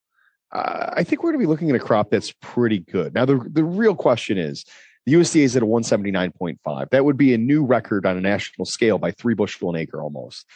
uh, 0.53 0.91
i 0.95 1.05
think 1.05 1.23
we're 1.23 1.31
going 1.31 1.41
to 1.41 1.47
be 1.47 1.51
looking 1.51 1.71
at 1.71 1.77
a 1.77 1.81
crop 1.81 2.11
that's 2.11 2.33
pretty 2.41 2.79
good. 2.79 3.14
Now 3.14 3.25
the, 3.25 3.38
the 3.51 3.64
real 3.64 3.95
question 3.95 4.38
is 4.38 4.64
the 5.05 5.14
USDA 5.14 5.43
is 5.43 5.57
at 5.57 5.62
a 5.62 5.67
179.5. 5.67 6.91
That 6.91 7.05
would 7.05 7.17
be 7.17 7.33
a 7.33 7.38
new 7.38 7.64
record 7.64 8.05
on 8.05 8.19
a 8.19 8.21
national 8.21 8.67
scale 8.67 8.99
by 8.99 9.11
three 9.11 9.35
bushel 9.35 9.71
an 9.71 9.77
acre 9.77 10.03
almost 10.03 10.47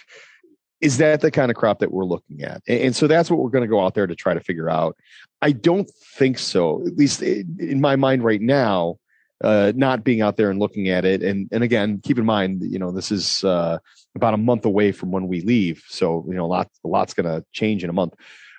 is 0.83 0.99
that 0.99 1.21
the 1.21 1.31
kind 1.31 1.51
of 1.51 1.57
crop 1.57 1.79
that 1.79 1.93
we're 1.93 2.05
looking 2.05 2.43
at? 2.43 2.61
And 2.67 2.95
so 2.95 3.07
that's 3.07 3.31
what 3.31 3.39
we're 3.39 3.51
going 3.51 3.63
to 3.63 3.69
go 3.69 3.83
out 3.83 3.95
there 3.95 4.07
to 4.07 4.17
try 4.17 4.35
to 4.35 4.41
figure 4.41 4.69
out. 4.69 4.97
I 5.41 5.53
don't 5.53 5.89
think 6.17 6.39
so, 6.39 6.85
at 6.87 6.97
least 6.97 7.23
in 7.23 7.81
my 7.81 7.97
mind 7.97 8.25
right 8.25 8.41
now, 8.41 8.97
uh, 9.43 9.73
not 9.75 10.05
being 10.05 10.21
out 10.21 10.37
there 10.37 10.51
and 10.51 10.59
looking 10.59 10.89
at 10.89 11.05
it. 11.05 11.23
And, 11.23 11.49
and 11.53 11.65
again, 11.65 12.01
keep 12.03 12.19
in 12.19 12.25
mind, 12.25 12.63
you 12.63 12.79
know, 12.79 12.91
this 12.91 13.11
is, 13.11 13.43
uh, 13.45 13.79
about 14.15 14.35
a 14.35 14.37
month 14.37 14.65
away 14.65 14.93
from 14.93 15.11
when 15.11 15.29
we 15.29 15.41
leave. 15.41 15.83
So, 15.89 16.25
you 16.29 16.35
know, 16.35 16.45
a 16.45 16.47
lot, 16.47 16.69
a 16.85 16.89
lot's 16.89 17.15
going 17.15 17.27
to 17.27 17.45
change 17.53 17.83
in 17.83 17.91
a 17.91 17.95
month. 17.95 18.15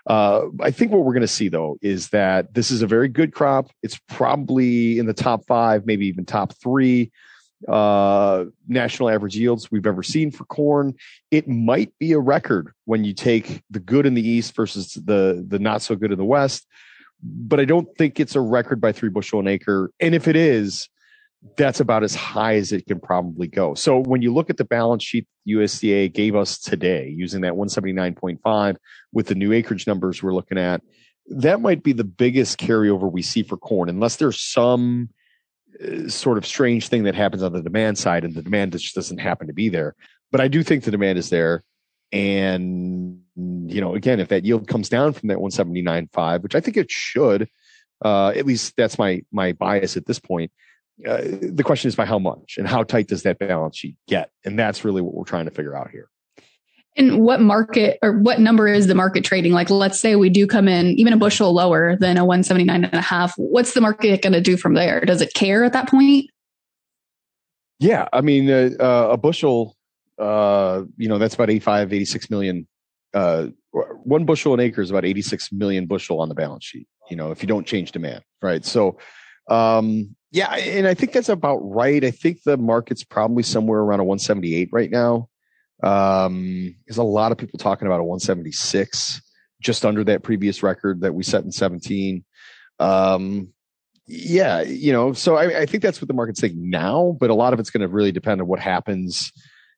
Uh, 0.07 0.47
I 0.61 0.71
think 0.71 0.91
what 0.91 1.05
we're 1.05 1.13
going 1.13 1.21
to 1.21 1.27
see 1.27 1.47
though 1.47 1.77
is 1.81 2.09
that 2.09 2.53
this 2.53 2.71
is 2.71 2.81
a 2.81 2.87
very 2.87 3.07
good 3.07 3.33
crop. 3.33 3.69
It's 3.81 3.99
probably 4.09 4.97
in 4.97 5.05
the 5.05 5.13
top 5.13 5.45
five, 5.45 5.85
maybe 5.85 6.07
even 6.07 6.25
top 6.25 6.53
three 6.55 7.11
uh, 7.67 8.45
national 8.67 9.09
average 9.09 9.35
yields 9.35 9.71
we've 9.71 9.87
ever 9.87 10.03
seen 10.03 10.31
for 10.31 10.45
corn. 10.45 10.95
It 11.31 11.47
might 11.47 11.97
be 11.99 12.11
a 12.13 12.19
record 12.19 12.73
when 12.85 13.03
you 13.03 13.13
take 13.13 13.61
the 13.69 13.79
good 13.79 14.05
in 14.05 14.13
the 14.13 14.27
east 14.27 14.55
versus 14.55 14.93
the 14.93 15.45
the 15.47 15.59
not 15.59 15.81
so 15.81 15.95
good 15.95 16.11
in 16.11 16.17
the 16.17 16.25
west, 16.25 16.67
but 17.21 17.59
I 17.59 17.65
don't 17.65 17.87
think 17.97 18.19
it's 18.19 18.35
a 18.35 18.41
record 18.41 18.81
by 18.81 18.91
three 18.91 19.09
bushel 19.09 19.39
an 19.39 19.47
acre. 19.47 19.91
And 19.99 20.13
if 20.13 20.27
it 20.27 20.35
is, 20.35 20.89
that's 21.57 21.79
about 21.79 22.03
as 22.03 22.15
high 22.15 22.55
as 22.55 22.71
it 22.71 22.85
can 22.85 22.99
probably 22.99 23.47
go. 23.47 23.73
So 23.73 23.99
when 23.99 24.21
you 24.21 24.33
look 24.33 24.49
at 24.49 24.57
the 24.57 24.63
balance 24.63 25.03
sheet 25.03 25.27
USDA 25.47 26.13
gave 26.13 26.35
us 26.35 26.57
today, 26.57 27.09
using 27.09 27.41
that 27.41 27.53
179.5 27.53 28.75
with 29.11 29.27
the 29.27 29.35
new 29.35 29.51
acreage 29.51 29.85
numbers 29.85 30.23
we're 30.23 30.33
looking 30.33 30.57
at, 30.57 30.81
that 31.27 31.61
might 31.61 31.83
be 31.83 31.93
the 31.93 32.03
biggest 32.03 32.59
carryover 32.59 33.11
we 33.11 33.21
see 33.21 33.43
for 33.43 33.57
corn, 33.57 33.89
unless 33.89 34.17
there's 34.17 34.39
some 34.39 35.09
sort 36.07 36.37
of 36.37 36.45
strange 36.45 36.87
thing 36.87 37.03
that 37.03 37.15
happens 37.15 37.43
on 37.43 37.53
the 37.53 37.61
demand 37.61 37.97
side, 37.97 38.23
and 38.23 38.35
the 38.35 38.41
demand 38.41 38.73
just 38.73 38.95
doesn't 38.95 39.19
happen 39.19 39.47
to 39.47 39.53
be 39.53 39.69
there. 39.69 39.95
But 40.31 40.41
I 40.41 40.47
do 40.47 40.63
think 40.63 40.83
the 40.83 40.91
demand 40.91 41.17
is 41.17 41.29
there. 41.29 41.63
And, 42.11 43.21
you 43.35 43.81
know, 43.81 43.95
again, 43.95 44.19
if 44.19 44.27
that 44.27 44.45
yield 44.45 44.67
comes 44.67 44.87
down 44.87 45.13
from 45.13 45.29
that 45.29 45.39
179.5, 45.39 46.43
which 46.43 46.55
I 46.55 46.59
think 46.59 46.77
it 46.77 46.91
should, 46.91 47.49
uh, 48.03 48.33
at 48.35 48.45
least 48.45 48.73
that's 48.77 48.99
my 48.99 49.21
my 49.31 49.53
bias 49.53 49.97
at 49.97 50.05
this 50.05 50.19
point. 50.19 50.51
Uh, 51.07 51.21
the 51.41 51.63
question 51.63 51.87
is 51.87 51.95
by 51.95 52.05
how 52.05 52.19
much 52.19 52.55
and 52.57 52.67
how 52.67 52.83
tight 52.83 53.07
does 53.07 53.23
that 53.23 53.39
balance 53.39 53.77
sheet 53.77 53.95
get? 54.07 54.29
And 54.45 54.59
that's 54.59 54.85
really 54.85 55.01
what 55.01 55.13
we're 55.15 55.23
trying 55.23 55.45
to 55.45 55.51
figure 55.51 55.75
out 55.75 55.89
here. 55.89 56.09
And 56.95 57.21
what 57.21 57.41
market 57.41 57.97
or 58.03 58.19
what 58.19 58.39
number 58.39 58.67
is 58.67 58.85
the 58.87 58.93
market 58.93 59.23
trading? 59.23 59.51
Like, 59.51 59.69
let's 59.69 59.99
say 59.99 60.15
we 60.15 60.29
do 60.29 60.45
come 60.45 60.67
in 60.67 60.87
even 60.99 61.11
a 61.11 61.17
bushel 61.17 61.51
lower 61.51 61.95
than 61.95 62.17
a 62.17 62.25
179 62.25 62.85
and 62.85 62.93
a 62.93 63.01
half. 63.01 63.33
What's 63.37 63.73
the 63.73 63.81
market 63.81 64.21
going 64.21 64.33
to 64.33 64.41
do 64.41 64.57
from 64.57 64.75
there? 64.75 65.01
Does 65.01 65.21
it 65.21 65.33
care 65.33 65.63
at 65.63 65.73
that 65.73 65.89
point? 65.89 66.29
Yeah. 67.79 68.07
I 68.13 68.21
mean, 68.21 68.49
uh, 68.49 68.69
uh, 68.79 69.09
a 69.11 69.17
bushel, 69.17 69.75
uh, 70.19 70.83
you 70.97 71.09
know, 71.09 71.17
that's 71.17 71.33
about 71.33 71.49
85, 71.49 71.93
86 71.93 72.29
million. 72.29 72.67
Uh, 73.13 73.47
one 74.03 74.25
bushel 74.25 74.53
an 74.53 74.59
acre 74.59 74.81
is 74.81 74.91
about 74.91 75.05
86 75.05 75.51
million 75.51 75.87
bushel 75.87 76.21
on 76.21 76.29
the 76.29 76.35
balance 76.35 76.63
sheet, 76.63 76.87
you 77.09 77.15
know, 77.15 77.31
if 77.31 77.41
you 77.41 77.47
don't 77.47 77.65
change 77.65 77.91
demand. 77.91 78.23
Right. 78.41 78.63
So, 78.63 78.99
um, 79.49 80.15
yeah. 80.31 80.53
And 80.55 80.87
I 80.87 80.93
think 80.93 81.11
that's 81.11 81.29
about 81.29 81.57
right. 81.57 82.03
I 82.03 82.11
think 82.11 82.43
the 82.43 82.57
market's 82.57 83.03
probably 83.03 83.43
somewhere 83.43 83.79
around 83.79 83.99
a 83.99 84.03
178 84.03 84.69
right 84.71 84.91
now. 84.91 85.29
Um, 85.83 86.75
there's 86.87 86.97
a 86.97 87.03
lot 87.03 87.31
of 87.31 87.37
people 87.37 87.59
talking 87.59 87.87
about 87.87 87.99
a 87.99 88.03
176, 88.03 89.21
just 89.61 89.85
under 89.85 90.03
that 90.05 90.23
previous 90.23 90.63
record 90.63 91.01
that 91.01 91.13
we 91.13 91.23
set 91.23 91.43
in 91.43 91.51
17. 91.51 92.23
Um, 92.79 93.49
yeah, 94.07 94.61
you 94.61 94.91
know, 94.91 95.13
so 95.13 95.35
I, 95.35 95.61
I 95.61 95.65
think 95.65 95.83
that's 95.83 96.01
what 96.01 96.07
the 96.07 96.13
market's 96.13 96.39
saying 96.39 96.55
now, 96.57 97.15
but 97.19 97.29
a 97.29 97.35
lot 97.35 97.53
of 97.53 97.59
it's 97.59 97.69
going 97.69 97.81
to 97.81 97.87
really 97.87 98.11
depend 98.11 98.41
on 98.41 98.47
what 98.47 98.59
happens, 98.59 99.31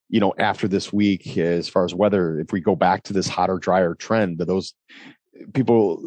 you 0.09 0.19
know, 0.19 0.33
after 0.39 0.67
this 0.67 0.93
week 0.93 1.37
as 1.37 1.67
far 1.67 1.85
as 1.85 1.93
weather 1.93 2.39
if 2.39 2.51
we 2.51 2.61
go 2.61 2.75
back 2.75 3.03
to 3.03 3.13
this 3.13 3.27
hotter, 3.27 3.57
drier 3.57 3.93
trend, 3.95 4.37
but 4.37 4.47
those 4.47 4.73
people 5.53 6.01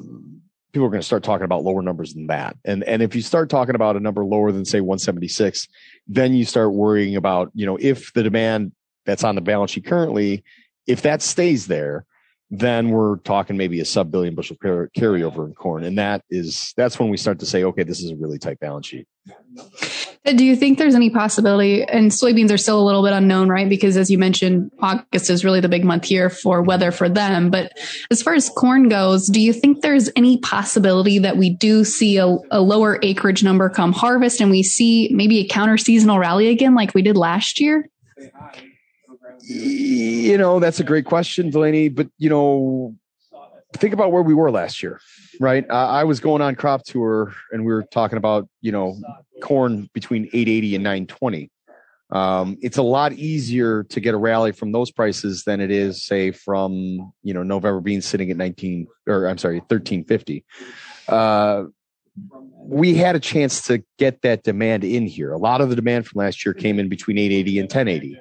people 0.73 0.87
are 0.87 0.91
going 0.91 1.01
to 1.01 1.07
start 1.07 1.23
talking 1.23 1.45
about 1.45 1.65
lower 1.65 1.83
numbers 1.83 2.15
than 2.15 2.27
that. 2.27 2.57
And 2.65 2.83
and 2.85 3.03
if 3.03 3.15
you 3.15 3.23
start 3.23 3.51
talking 3.51 3.75
about 3.75 3.97
a 3.97 4.01
number 4.01 4.25
lower 4.25 4.53
than 4.53 4.65
say 4.65 4.81
176, 4.81 5.69
then 6.07 6.35
you 6.35 6.45
start 6.45 6.73
worrying 6.73 7.17
about, 7.17 7.51
you 7.55 7.67
know, 7.67 7.79
if 7.81 8.13
the 8.15 8.23
demand 8.23 8.73
that's 9.09 9.25
on 9.25 9.35
the 9.35 9.41
balance 9.41 9.71
sheet 9.71 9.87
currently, 9.87 10.45
if 10.87 11.01
that 11.01 11.23
stays 11.23 11.67
there, 11.67 12.05
then 12.51 12.91
we're 12.91 13.17
talking 13.19 13.57
maybe 13.57 13.81
a 13.81 13.85
sub 13.87 14.11
billion 14.11 14.35
bushel 14.35 14.57
carryover 14.57 15.47
in 15.47 15.55
corn. 15.55 15.83
And 15.83 15.97
that 15.97 16.23
is, 16.31 16.75
that's 16.77 16.99
when 16.99 17.09
we 17.09 17.17
start 17.17 17.39
to 17.41 17.47
say, 17.47 17.65
okay, 17.65 17.85
this 17.85 18.01
is 18.01 18.11
a 18.11 18.17
really 18.17 18.39
tight 18.39 18.61
balance 18.61 18.87
sheet. 18.87 19.07
Do 20.25 20.45
you 20.45 20.57
think 20.57 20.77
there's 20.77 20.95
any 20.95 21.09
possibility, 21.09 21.85
and 21.85 22.11
soybeans 22.11 22.53
are 22.53 22.59
still 22.59 22.81
a 22.81 22.85
little 22.85 23.03
bit 23.03 23.15
unknown, 23.15 23.49
right? 23.49 23.69
Because 23.69 23.97
as 23.97 24.11
you 24.11 24.19
mentioned, 24.19 24.71
August 24.81 25.31
is 25.31 25.43
really 25.43 25.61
the 25.61 25.71
big 25.71 25.85
month 25.85 26.05
here 26.05 26.29
for 26.29 26.61
weather 26.63 26.91
for 26.91 27.09
them. 27.09 27.51
But 27.51 27.79
as 28.11 28.21
far 28.21 28.35
as 28.35 28.51
corn 28.51 28.91
goes, 28.91 29.27
do 29.29 29.41
you 29.41 29.55
think 29.55 29.81
there's 29.81 30.11
any 30.17 30.37
possibility 30.39 31.19
that 31.21 31.39
we 31.39 31.49
do 31.49 31.83
see 31.83 32.19
a, 32.19 32.27
a 32.51 32.61
lower 32.61 32.99
acreage 33.03 33.43
number 33.43 33.71
come 33.71 33.93
harvest 33.93 34.43
and 34.43 34.51
we 34.51 34.63
see 34.63 35.09
maybe 35.15 35.39
a 35.39 35.49
counter 35.49 35.79
seasonal 35.79 36.19
rally 36.19 36.49
again 36.49 36.75
like 36.75 36.95
we 36.95 37.01
did 37.01 37.17
last 37.17 37.59
year? 37.59 37.89
You 39.43 40.39
know, 40.39 40.61
that's 40.61 40.81
a 40.81 40.85
great 40.85 41.05
question, 41.05 41.51
Delaney. 41.51 41.89
But 41.89 42.09
you 42.19 42.29
know, 42.29 42.97
think 43.75 43.95
about 43.95 44.13
where 44.13 44.23
we 44.23 44.35
were 44.35 44.51
last 44.51 44.83
year, 44.83 45.01
right? 45.41 45.65
Uh, 45.69 45.89
I 45.89 46.05
was 46.05 46.21
going 46.21 46.43
on 46.43 46.55
crop 46.55 46.85
tour, 46.85 47.35
and 47.53 47.65
we 47.65 47.73
were 47.73 47.85
talking 47.85 48.19
about 48.19 48.49
you 48.61 48.73
know 48.73 48.99
corn 49.43 49.89
between 49.93 50.25
880 50.27 50.75
and 50.77 50.85
920. 50.85 51.51
Um, 52.11 52.57
it's 52.63 52.79
a 52.79 52.83
lot 52.83 53.13
easier 53.13 53.85
to 53.85 54.01
get 54.01 54.15
a 54.15 54.17
rally 54.17 54.53
from 54.53 54.73
those 54.73 54.91
prices 54.91 55.45
than 55.45 55.61
it 55.61 55.71
is, 55.71 56.05
say, 56.05 56.31
from 56.31 57.13
you 57.23 57.35
know 57.35 57.43
November 57.43 57.81
beans 57.81 58.07
sitting 58.07 58.31
at 58.31 58.37
19 58.37 58.87
or 59.07 59.27
I'm 59.27 59.39
sorry, 59.39 59.61
1350. 59.61 60.45
Uh, 61.09 61.65
we 62.57 62.95
had 62.95 63.15
a 63.15 63.21
chance 63.21 63.63
to 63.63 63.83
get 63.99 64.23
that 64.23 64.43
demand 64.43 64.85
in 64.85 65.07
here. 65.07 65.33
A 65.33 65.39
lot 65.39 65.61
of 65.61 65.71
the 65.71 65.77
demand 65.77 66.07
from 66.07 66.19
last 66.19 66.45
year 66.45 66.53
came 66.53 66.79
in 66.79 66.89
between 66.89 67.17
880 67.17 67.59
and 67.61 67.67
1080 67.67 68.21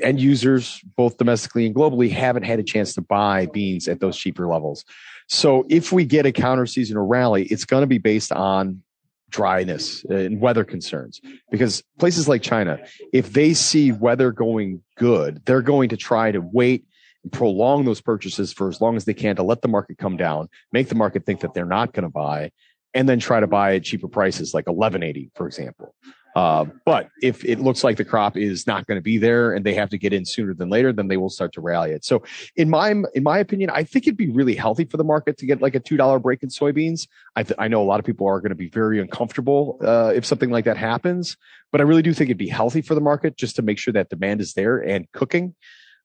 end 0.00 0.20
users, 0.20 0.80
both 0.96 1.16
domestically 1.18 1.66
and 1.66 1.74
globally, 1.74 2.10
haven't 2.10 2.44
had 2.44 2.58
a 2.58 2.62
chance 2.62 2.94
to 2.94 3.00
buy 3.00 3.46
beans 3.46 3.88
at 3.88 4.00
those 4.00 4.16
cheaper 4.16 4.46
levels. 4.46 4.84
So 5.28 5.64
if 5.68 5.92
we 5.92 6.04
get 6.04 6.26
a 6.26 6.32
counter 6.32 6.66
seasonal 6.66 7.06
rally, 7.06 7.44
it's 7.44 7.64
going 7.64 7.82
to 7.82 7.86
be 7.86 7.98
based 7.98 8.32
on 8.32 8.82
dryness 9.30 10.04
and 10.04 10.40
weather 10.40 10.62
concerns 10.62 11.20
because 11.50 11.82
places 11.98 12.28
like 12.28 12.42
China, 12.42 12.78
if 13.12 13.32
they 13.32 13.54
see 13.54 13.90
weather 13.90 14.30
going 14.30 14.82
good, 14.96 15.42
they're 15.46 15.62
going 15.62 15.88
to 15.88 15.96
try 15.96 16.30
to 16.30 16.40
wait 16.40 16.84
and 17.22 17.32
prolong 17.32 17.84
those 17.84 18.00
purchases 18.00 18.52
for 18.52 18.68
as 18.68 18.80
long 18.80 18.96
as 18.96 19.04
they 19.04 19.14
can 19.14 19.36
to 19.36 19.42
let 19.42 19.62
the 19.62 19.68
market 19.68 19.98
come 19.98 20.16
down, 20.16 20.48
make 20.72 20.88
the 20.88 20.94
market 20.94 21.24
think 21.24 21.40
that 21.40 21.54
they're 21.54 21.64
not 21.64 21.92
going 21.92 22.04
to 22.04 22.10
buy, 22.10 22.50
and 22.94 23.08
then 23.08 23.18
try 23.18 23.40
to 23.40 23.46
buy 23.46 23.74
at 23.76 23.84
cheaper 23.84 24.08
prices 24.08 24.52
like 24.52 24.66
1180, 24.66 25.30
for 25.34 25.46
example. 25.46 25.94
Uh, 26.34 26.64
but 26.86 27.10
if 27.20 27.44
it 27.44 27.60
looks 27.60 27.84
like 27.84 27.96
the 27.96 28.04
crop 28.04 28.36
is 28.36 28.66
not 28.66 28.86
going 28.86 28.96
to 28.96 29.02
be 29.02 29.18
there 29.18 29.52
and 29.52 29.66
they 29.66 29.74
have 29.74 29.90
to 29.90 29.98
get 29.98 30.12
in 30.12 30.24
sooner 30.24 30.54
than 30.54 30.70
later, 30.70 30.92
then 30.92 31.08
they 31.08 31.16
will 31.18 31.28
start 31.28 31.52
to 31.52 31.60
rally 31.60 31.90
it. 31.90 32.04
So 32.04 32.22
in 32.56 32.70
my 32.70 32.90
in 33.14 33.22
my 33.22 33.38
opinion, 33.38 33.70
I 33.70 33.84
think 33.84 34.06
it'd 34.06 34.16
be 34.16 34.30
really 34.30 34.54
healthy 34.54 34.84
for 34.84 34.96
the 34.96 35.04
market 35.04 35.36
to 35.38 35.46
get 35.46 35.60
like 35.60 35.74
a 35.74 35.80
two 35.80 35.96
dollar 35.96 36.18
break 36.18 36.42
in 36.42 36.48
soybeans. 36.48 37.06
I 37.36 37.42
th- 37.42 37.56
I 37.58 37.68
know 37.68 37.82
a 37.82 37.84
lot 37.84 38.00
of 38.00 38.06
people 38.06 38.26
are 38.26 38.40
going 38.40 38.50
to 38.50 38.56
be 38.56 38.68
very 38.68 39.00
uncomfortable 39.00 39.78
uh, 39.82 40.12
if 40.14 40.24
something 40.24 40.50
like 40.50 40.64
that 40.64 40.76
happens, 40.76 41.36
but 41.70 41.80
I 41.80 41.84
really 41.84 42.02
do 42.02 42.14
think 42.14 42.30
it'd 42.30 42.38
be 42.38 42.48
healthy 42.48 42.80
for 42.80 42.94
the 42.94 43.00
market 43.00 43.36
just 43.36 43.56
to 43.56 43.62
make 43.62 43.78
sure 43.78 43.92
that 43.92 44.08
demand 44.08 44.40
is 44.40 44.54
there 44.54 44.78
and 44.78 45.10
cooking. 45.12 45.54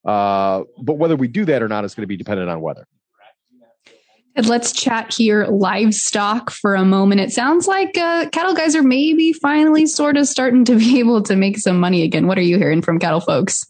Uh, 0.03 0.63
but 0.81 0.93
whether 0.93 1.15
we 1.15 1.27
do 1.27 1.45
that 1.45 1.61
or 1.61 1.67
not 1.67 1.85
is 1.85 1.95
going 1.95 2.03
to 2.03 2.07
be 2.07 2.17
dependent 2.17 2.49
on 2.49 2.61
weather. 2.61 2.85
And 4.37 4.45
let's 4.45 4.71
chat 4.71 5.11
here 5.11 5.45
livestock 5.47 6.51
for 6.51 6.75
a 6.75 6.85
moment. 6.85 7.21
It 7.21 7.33
sounds 7.33 7.67
like 7.67 7.97
uh, 7.97 8.29
cattle 8.29 8.53
guys 8.53 8.75
are 8.75 8.83
maybe 8.83 9.33
finally 9.33 9.87
sort 9.87 10.15
of 10.15 10.27
starting 10.27 10.63
to 10.65 10.77
be 10.77 10.99
able 10.99 11.23
to 11.23 11.35
make 11.35 11.57
some 11.57 11.79
money 11.79 12.03
again. 12.03 12.27
What 12.27 12.37
are 12.37 12.43
you 12.43 12.59
hearing 12.59 12.83
from 12.83 12.99
cattle 12.99 13.19
folks? 13.19 13.65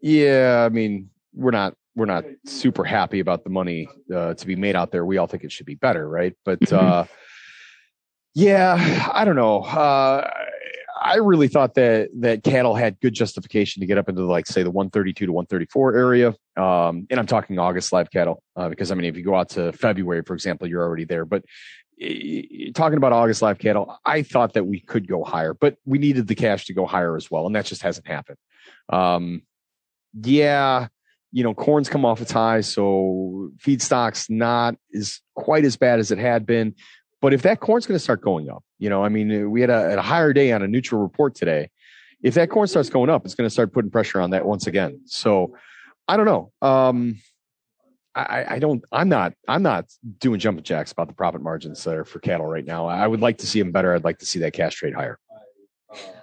Yeah, 0.00 0.64
I 0.64 0.68
mean, 0.68 1.10
we're 1.34 1.50
not 1.50 1.74
we're 1.96 2.06
not 2.06 2.24
super 2.46 2.84
happy 2.84 3.18
about 3.18 3.42
the 3.42 3.50
money 3.50 3.88
uh, 4.14 4.34
to 4.34 4.46
be 4.46 4.54
made 4.54 4.76
out 4.76 4.92
there. 4.92 5.04
We 5.04 5.18
all 5.18 5.26
think 5.26 5.42
it 5.42 5.50
should 5.50 5.66
be 5.66 5.74
better, 5.74 6.08
right? 6.08 6.36
But 6.44 6.60
mm-hmm. 6.60 6.86
uh, 6.86 7.04
yeah, 8.34 9.10
I 9.12 9.24
don't 9.24 9.34
know. 9.34 9.62
Uh, 9.62 10.30
I 11.00 11.16
really 11.16 11.48
thought 11.48 11.74
that 11.74 12.10
that 12.20 12.44
cattle 12.44 12.74
had 12.74 13.00
good 13.00 13.14
justification 13.14 13.80
to 13.80 13.86
get 13.86 13.96
up 13.96 14.08
into 14.10 14.24
like 14.24 14.46
say 14.46 14.62
the 14.62 14.70
132 14.70 15.26
to 15.26 15.32
134 15.32 15.96
area, 15.96 16.28
um, 16.56 17.06
and 17.08 17.18
I'm 17.18 17.26
talking 17.26 17.58
August 17.58 17.90
live 17.92 18.10
cattle 18.10 18.42
uh, 18.54 18.68
because 18.68 18.92
I 18.92 18.94
mean 18.94 19.06
if 19.06 19.16
you 19.16 19.24
go 19.24 19.34
out 19.34 19.48
to 19.50 19.72
February, 19.72 20.22
for 20.26 20.34
example, 20.34 20.68
you're 20.68 20.82
already 20.82 21.04
there. 21.04 21.24
But 21.24 21.44
talking 22.74 22.98
about 22.98 23.12
August 23.12 23.40
live 23.40 23.58
cattle, 23.58 23.96
I 24.04 24.22
thought 24.22 24.52
that 24.52 24.64
we 24.64 24.80
could 24.80 25.08
go 25.08 25.24
higher, 25.24 25.54
but 25.54 25.76
we 25.86 25.98
needed 25.98 26.26
the 26.26 26.34
cash 26.34 26.66
to 26.66 26.74
go 26.74 26.84
higher 26.84 27.16
as 27.16 27.30
well, 27.30 27.46
and 27.46 27.56
that 27.56 27.64
just 27.64 27.82
hasn't 27.82 28.06
happened. 28.06 28.38
Um, 28.90 29.42
yeah, 30.22 30.88
you 31.32 31.44
know, 31.44 31.54
corn's 31.54 31.88
come 31.88 32.04
off 32.04 32.20
its 32.20 32.32
high, 32.32 32.60
so 32.60 33.50
feedstock's 33.58 34.28
not 34.28 34.74
as 34.94 35.20
quite 35.34 35.64
as 35.64 35.76
bad 35.76 35.98
as 35.98 36.10
it 36.10 36.18
had 36.18 36.44
been. 36.44 36.74
But 37.22 37.32
if 37.32 37.42
that 37.42 37.60
corn's 37.60 37.86
going 37.86 37.96
to 37.96 38.02
start 38.02 38.20
going 38.20 38.50
up, 38.50 38.64
you 38.80 38.88
know, 38.88 39.04
I 39.04 39.10
mean, 39.10 39.50
we 39.50 39.60
had 39.60 39.70
a, 39.70 39.98
a 39.98 40.02
higher 40.02 40.32
day 40.32 40.50
on 40.52 40.62
a 40.62 40.66
neutral 40.66 41.00
report 41.02 41.34
today. 41.36 41.70
If 42.22 42.34
that 42.34 42.50
corn 42.50 42.66
starts 42.66 42.90
going 42.90 43.10
up, 43.10 43.24
it's 43.24 43.34
going 43.34 43.46
to 43.46 43.52
start 43.52 43.72
putting 43.72 43.90
pressure 43.90 44.20
on 44.20 44.30
that 44.30 44.44
once 44.44 44.66
again. 44.66 45.00
So 45.04 45.54
I 46.08 46.16
don't 46.16 46.26
know. 46.26 46.50
Um, 46.60 47.20
I, 48.14 48.56
I, 48.56 48.58
don't. 48.58 48.82
I'm 48.90 49.08
not. 49.08 49.34
I'm 49.46 49.62
not 49.62 49.84
doing 50.18 50.40
jumping 50.40 50.64
jacks 50.64 50.90
about 50.90 51.06
the 51.06 51.14
profit 51.14 51.42
margins 51.42 51.84
there 51.84 52.04
for 52.04 52.18
cattle 52.18 52.46
right 52.46 52.64
now. 52.64 52.86
I 52.86 53.06
would 53.06 53.20
like 53.20 53.38
to 53.38 53.46
see 53.46 53.60
them 53.60 53.70
better. 53.70 53.94
I'd 53.94 54.02
like 54.02 54.18
to 54.18 54.26
see 54.26 54.40
that 54.40 54.52
cash 54.52 54.74
trade 54.74 54.94
higher. 54.94 55.18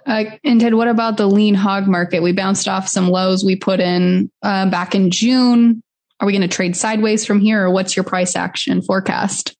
Uh, 0.04 0.24
and 0.44 0.60
Ted, 0.60 0.74
what 0.74 0.88
about 0.88 1.16
the 1.16 1.26
lean 1.26 1.54
hog 1.54 1.86
market? 1.86 2.22
We 2.22 2.32
bounced 2.32 2.68
off 2.68 2.88
some 2.88 3.08
lows 3.08 3.44
we 3.44 3.56
put 3.56 3.80
in 3.80 4.30
uh, 4.42 4.68
back 4.68 4.94
in 4.94 5.10
June. 5.10 5.82
Are 6.20 6.26
we 6.26 6.32
going 6.32 6.42
to 6.42 6.48
trade 6.48 6.76
sideways 6.76 7.24
from 7.24 7.40
here, 7.40 7.64
or 7.64 7.70
what's 7.70 7.96
your 7.96 8.04
price 8.04 8.36
action 8.36 8.82
forecast? 8.82 9.56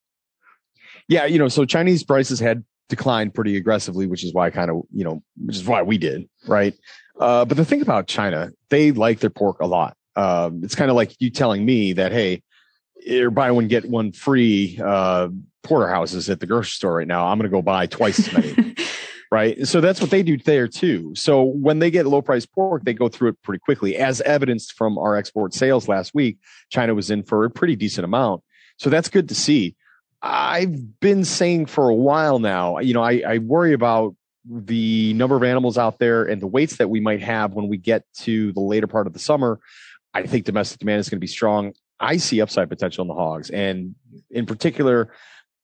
Yeah, 1.08 1.24
you 1.24 1.38
know, 1.38 1.48
so 1.48 1.64
Chinese 1.64 2.04
prices 2.04 2.38
had 2.38 2.64
declined 2.88 3.34
pretty 3.34 3.56
aggressively, 3.56 4.06
which 4.06 4.24
is 4.24 4.32
why 4.32 4.50
kind 4.50 4.70
of, 4.70 4.82
you 4.92 5.04
know, 5.04 5.22
which 5.44 5.56
is 5.56 5.64
why 5.64 5.82
we 5.82 5.98
did, 5.98 6.28
right? 6.46 6.74
Uh, 7.18 7.44
but 7.44 7.56
the 7.56 7.64
thing 7.64 7.82
about 7.82 8.06
China, 8.06 8.50
they 8.70 8.92
like 8.92 9.20
their 9.20 9.30
pork 9.30 9.60
a 9.60 9.66
lot. 9.66 9.96
Um, 10.16 10.62
it's 10.64 10.74
kind 10.74 10.90
of 10.90 10.96
like 10.96 11.14
you 11.20 11.30
telling 11.30 11.64
me 11.64 11.92
that, 11.94 12.12
hey, 12.12 12.42
you're 13.04 13.30
buy 13.30 13.50
one 13.50 13.68
get 13.68 13.88
one 13.88 14.12
free 14.12 14.78
uh, 14.82 15.28
porterhouses 15.62 16.28
at 16.28 16.40
the 16.40 16.46
grocery 16.46 16.70
store 16.70 16.96
right 16.96 17.06
now. 17.06 17.26
I'm 17.26 17.38
going 17.38 17.50
to 17.50 17.54
go 17.54 17.62
buy 17.62 17.86
twice 17.86 18.18
as 18.18 18.32
many. 18.32 18.74
right? 19.30 19.66
So 19.66 19.80
that's 19.80 20.00
what 20.00 20.10
they 20.10 20.22
do 20.22 20.36
there 20.38 20.68
too. 20.68 21.12
So 21.14 21.42
when 21.42 21.78
they 21.78 21.90
get 21.90 22.06
low 22.06 22.22
price 22.22 22.46
pork, 22.46 22.84
they 22.84 22.94
go 22.94 23.08
through 23.08 23.30
it 23.30 23.42
pretty 23.42 23.60
quickly, 23.60 23.96
as 23.96 24.20
evidenced 24.22 24.72
from 24.72 24.98
our 24.98 25.16
export 25.16 25.54
sales 25.54 25.88
last 25.88 26.14
week. 26.14 26.38
China 26.70 26.94
was 26.94 27.10
in 27.10 27.22
for 27.22 27.44
a 27.44 27.50
pretty 27.50 27.76
decent 27.76 28.04
amount. 28.04 28.42
So 28.78 28.90
that's 28.90 29.08
good 29.08 29.28
to 29.28 29.34
see. 29.34 29.76
I've 30.22 31.00
been 31.00 31.24
saying 31.24 31.66
for 31.66 31.88
a 31.88 31.94
while 31.94 32.38
now, 32.38 32.78
you 32.78 32.94
know, 32.94 33.02
I, 33.02 33.22
I 33.26 33.38
worry 33.38 33.72
about 33.72 34.16
the 34.48 35.12
number 35.14 35.36
of 35.36 35.42
animals 35.42 35.78
out 35.78 35.98
there 35.98 36.24
and 36.24 36.40
the 36.40 36.46
weights 36.46 36.76
that 36.78 36.90
we 36.90 37.00
might 37.00 37.22
have 37.22 37.54
when 37.54 37.68
we 37.68 37.76
get 37.76 38.04
to 38.20 38.52
the 38.52 38.60
later 38.60 38.86
part 38.86 39.06
of 39.06 39.12
the 39.12 39.18
summer. 39.18 39.60
I 40.14 40.26
think 40.26 40.44
domestic 40.44 40.80
demand 40.80 41.00
is 41.00 41.08
going 41.08 41.18
to 41.18 41.20
be 41.20 41.26
strong. 41.26 41.72
I 42.00 42.16
see 42.16 42.40
upside 42.40 42.68
potential 42.68 43.02
in 43.02 43.08
the 43.08 43.14
hogs, 43.14 43.50
and 43.50 43.94
in 44.30 44.46
particular, 44.46 45.12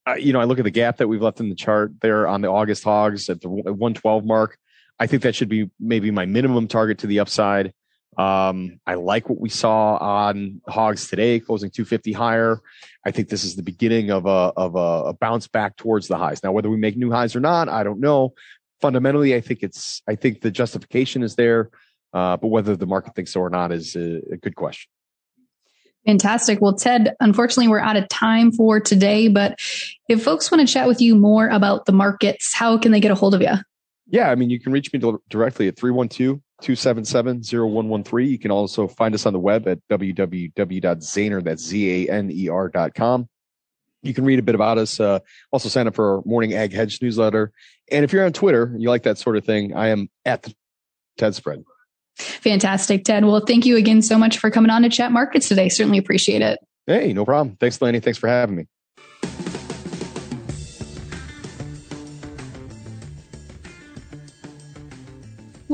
uh, 0.07 0.15
you 0.15 0.33
know, 0.33 0.41
I 0.41 0.45
look 0.45 0.59
at 0.59 0.65
the 0.65 0.71
gap 0.71 0.99
that 0.99 1.09
we've 1.09 1.23
left 1.23 1.41
in 1.41 1.49
the 1.49 1.55
chart 1.55 1.93
there 2.01 2.27
on 2.27 2.41
the 2.41 2.49
August 2.49 2.85
hogs 2.85 3.31
at 3.31 3.41
the 3.41 3.49
112 3.49 4.25
mark. 4.25 4.59
I 4.99 5.07
think 5.07 5.23
that 5.23 5.35
should 5.35 5.49
be 5.49 5.71
maybe 5.81 6.11
my 6.11 6.27
minimum 6.27 6.69
target 6.69 6.99
to 6.99 7.07
the 7.07 7.21
upside. 7.21 7.73
Um, 8.17 8.81
I 8.87 8.95
like 8.95 9.29
what 9.29 9.41
we 9.41 9.49
saw 9.49 9.97
on 9.97 10.61
hogs 10.69 11.09
today, 11.09 11.41
closing 11.41 11.71
250 11.71 12.13
higher. 12.13 12.61
I 13.05 13.11
think 13.11 13.29
this 13.29 13.45
is 13.45 13.57
the 13.57 13.63
beginning 13.63 14.11
of 14.11 14.27
a 14.27 14.53
of 14.57 14.77
a, 14.77 15.09
a, 15.09 15.13
bounce 15.13 15.49
back 15.49 15.77
towards 15.77 16.09
the 16.09 16.17
highs. 16.17 16.43
Now, 16.43 16.53
whether 16.53 16.71
we 16.71 16.77
make 16.77 16.97
new 16.97 17.11
highs 17.11 17.35
or 17.35 17.41
not, 17.41 17.69
I 17.69 17.83
don't 17.83 18.01
know. 18.01 18.35
Fundamentally, 18.81 19.35
I 19.35 19.41
think 19.41 19.63
it's 19.63 20.03
I 20.07 20.15
think 20.15 20.43
the 20.43 20.51
justification 20.51 21.23
is 21.23 21.35
there, 21.35 21.71
uh, 22.13 22.37
but 22.37 22.49
whether 22.49 22.77
the 22.77 22.87
market 22.87 23.15
thinks 23.15 23.33
so 23.33 23.41
or 23.41 23.51
not 23.51 23.73
is 23.73 23.97
a, 23.97 24.21
a 24.33 24.37
good 24.37 24.55
question. 24.55 24.89
Fantastic. 26.07 26.61
Well, 26.61 26.75
Ted, 26.75 27.17
unfortunately, 27.21 27.69
we're 27.69 27.81
out 27.81 27.97
of 27.97 28.09
time 28.09 28.53
for 28.53 28.79
today. 28.79 29.29
But 29.29 29.59
if 30.09 30.23
folks 30.23 30.51
want 30.51 30.67
to 30.67 30.73
chat 30.73 30.87
with 30.87 31.01
you 31.01 31.15
more 31.15 31.49
about 31.49 31.87
the 31.87 31.93
markets, 31.93 32.53
how 32.53 32.77
can 32.77 32.93
they 32.93 33.01
get 33.01 33.11
a 33.11 33.15
hold 33.15 33.35
of 33.35 33.41
you? 33.41 33.55
Yeah, 34.09 34.31
I 34.31 34.35
mean, 34.35 34.51
you 34.51 34.61
can 34.61 34.73
reach 34.73 34.93
me 34.93 35.01
directly 35.31 35.67
at 35.67 35.77
312 35.77 36.41
277 36.63 37.43
0113. 37.43 38.29
You 38.29 38.39
can 38.39 38.51
also 38.51 38.87
find 38.89 39.15
us 39.15 39.27
on 39.27 39.33
the 39.33 39.39
web 39.39 39.67
at 39.69 39.79
www.zaner, 39.91 41.45
that's 41.45 41.65
Z-A-N-E-R 41.65 42.69
dot 42.69 42.95
com. 42.95 43.29
You 44.03 44.15
can 44.15 44.25
read 44.25 44.39
a 44.39 44.43
bit 44.43 44.55
about 44.55 44.79
us. 44.79 45.01
Uh, 45.01 45.21
also 45.51 45.69
sign 45.69 45.87
up 45.87 45.95
for 45.95 46.17
our 46.17 46.23
morning 46.27 46.53
ag 46.53 46.73
hedge 46.73 47.01
newsletter. 47.01 47.53
And 47.91 48.05
if 48.05 48.13
you're 48.13 48.25
on 48.25 48.33
Twitter, 48.33 48.75
you 48.79 48.91
like 48.91 49.03
that 49.05 49.19
sort 49.19 49.37
of 49.37 49.45
thing, 49.45 49.75
I 49.75 49.89
am 49.89 50.09
at 50.25 50.53
Ted 51.17 51.35
Spread. 51.35 51.65
Fantastic, 52.17 53.05
Ted. 53.05 53.25
Well, 53.25 53.41
thank 53.41 53.67
you 53.67 53.77
again 53.77 54.03
so 54.03 54.19
much 54.19 54.39
for 54.39 54.51
coming 54.51 54.71
on 54.71 54.83
to 54.83 54.89
chat 54.89 55.11
markets 55.11 55.49
today. 55.49 55.69
Certainly 55.69 55.99
appreciate 55.99 56.43
it. 56.43 56.61
Hey, 56.87 57.13
no 57.13 57.25
problem. 57.25 57.57
Thanks, 57.57 57.81
Lenny. 57.81 58.01
Thanks 58.01 58.19
for 58.19 58.29
having 58.29 58.57
me. 58.57 58.67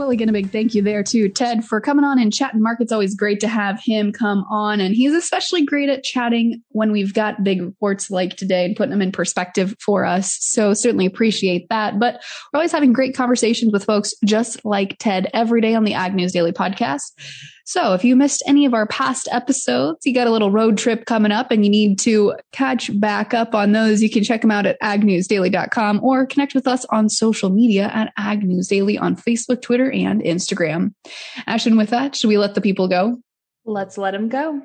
Well, 0.00 0.08
again, 0.08 0.30
a 0.30 0.32
big 0.32 0.50
thank 0.50 0.74
you 0.74 0.80
there 0.80 1.02
to 1.02 1.28
Ted 1.28 1.62
for 1.62 1.78
coming 1.78 2.06
on 2.06 2.18
and 2.18 2.32
chatting 2.32 2.62
Mark, 2.62 2.80
it's 2.80 2.90
Always 2.90 3.14
great 3.14 3.38
to 3.40 3.48
have 3.48 3.78
him 3.84 4.12
come 4.12 4.46
on. 4.48 4.80
And 4.80 4.94
he's 4.94 5.12
especially 5.12 5.62
great 5.62 5.90
at 5.90 6.04
chatting 6.04 6.62
when 6.70 6.90
we've 6.90 7.12
got 7.12 7.44
big 7.44 7.60
reports 7.60 8.10
like 8.10 8.36
today 8.36 8.64
and 8.64 8.74
putting 8.74 8.92
them 8.92 9.02
in 9.02 9.12
perspective 9.12 9.76
for 9.78 10.06
us. 10.06 10.38
So 10.40 10.72
certainly 10.72 11.04
appreciate 11.04 11.68
that. 11.68 11.98
But 11.98 12.14
we're 12.50 12.60
always 12.60 12.72
having 12.72 12.94
great 12.94 13.14
conversations 13.14 13.74
with 13.74 13.84
folks 13.84 14.14
just 14.24 14.64
like 14.64 14.96
Ted 14.98 15.28
every 15.34 15.60
day 15.60 15.74
on 15.74 15.84
the 15.84 15.92
Ag 15.92 16.14
News 16.14 16.32
Daily 16.32 16.52
podcast. 16.52 17.12
So 17.70 17.94
if 17.94 18.04
you 18.04 18.16
missed 18.16 18.42
any 18.48 18.66
of 18.66 18.74
our 18.74 18.84
past 18.84 19.28
episodes, 19.30 20.04
you 20.04 20.12
got 20.12 20.26
a 20.26 20.32
little 20.32 20.50
road 20.50 20.76
trip 20.76 21.04
coming 21.04 21.30
up 21.30 21.52
and 21.52 21.64
you 21.64 21.70
need 21.70 22.00
to 22.00 22.34
catch 22.50 22.90
back 22.98 23.32
up 23.32 23.54
on 23.54 23.70
those, 23.70 24.02
you 24.02 24.10
can 24.10 24.24
check 24.24 24.40
them 24.40 24.50
out 24.50 24.66
at 24.66 24.76
agnewsdaily.com 24.80 26.02
or 26.02 26.26
connect 26.26 26.52
with 26.52 26.66
us 26.66 26.84
on 26.86 27.08
social 27.08 27.48
media 27.48 27.88
at 27.94 28.12
agnewsdaily 28.18 29.00
on 29.00 29.14
Facebook, 29.14 29.62
Twitter, 29.62 29.88
and 29.88 30.20
Instagram. 30.20 30.94
Ashton, 31.46 31.76
with 31.76 31.90
that, 31.90 32.16
should 32.16 32.26
we 32.26 32.38
let 32.38 32.56
the 32.56 32.60
people 32.60 32.88
go? 32.88 33.22
Let's 33.64 33.96
let 33.96 34.10
them 34.14 34.28
go. 34.28 34.60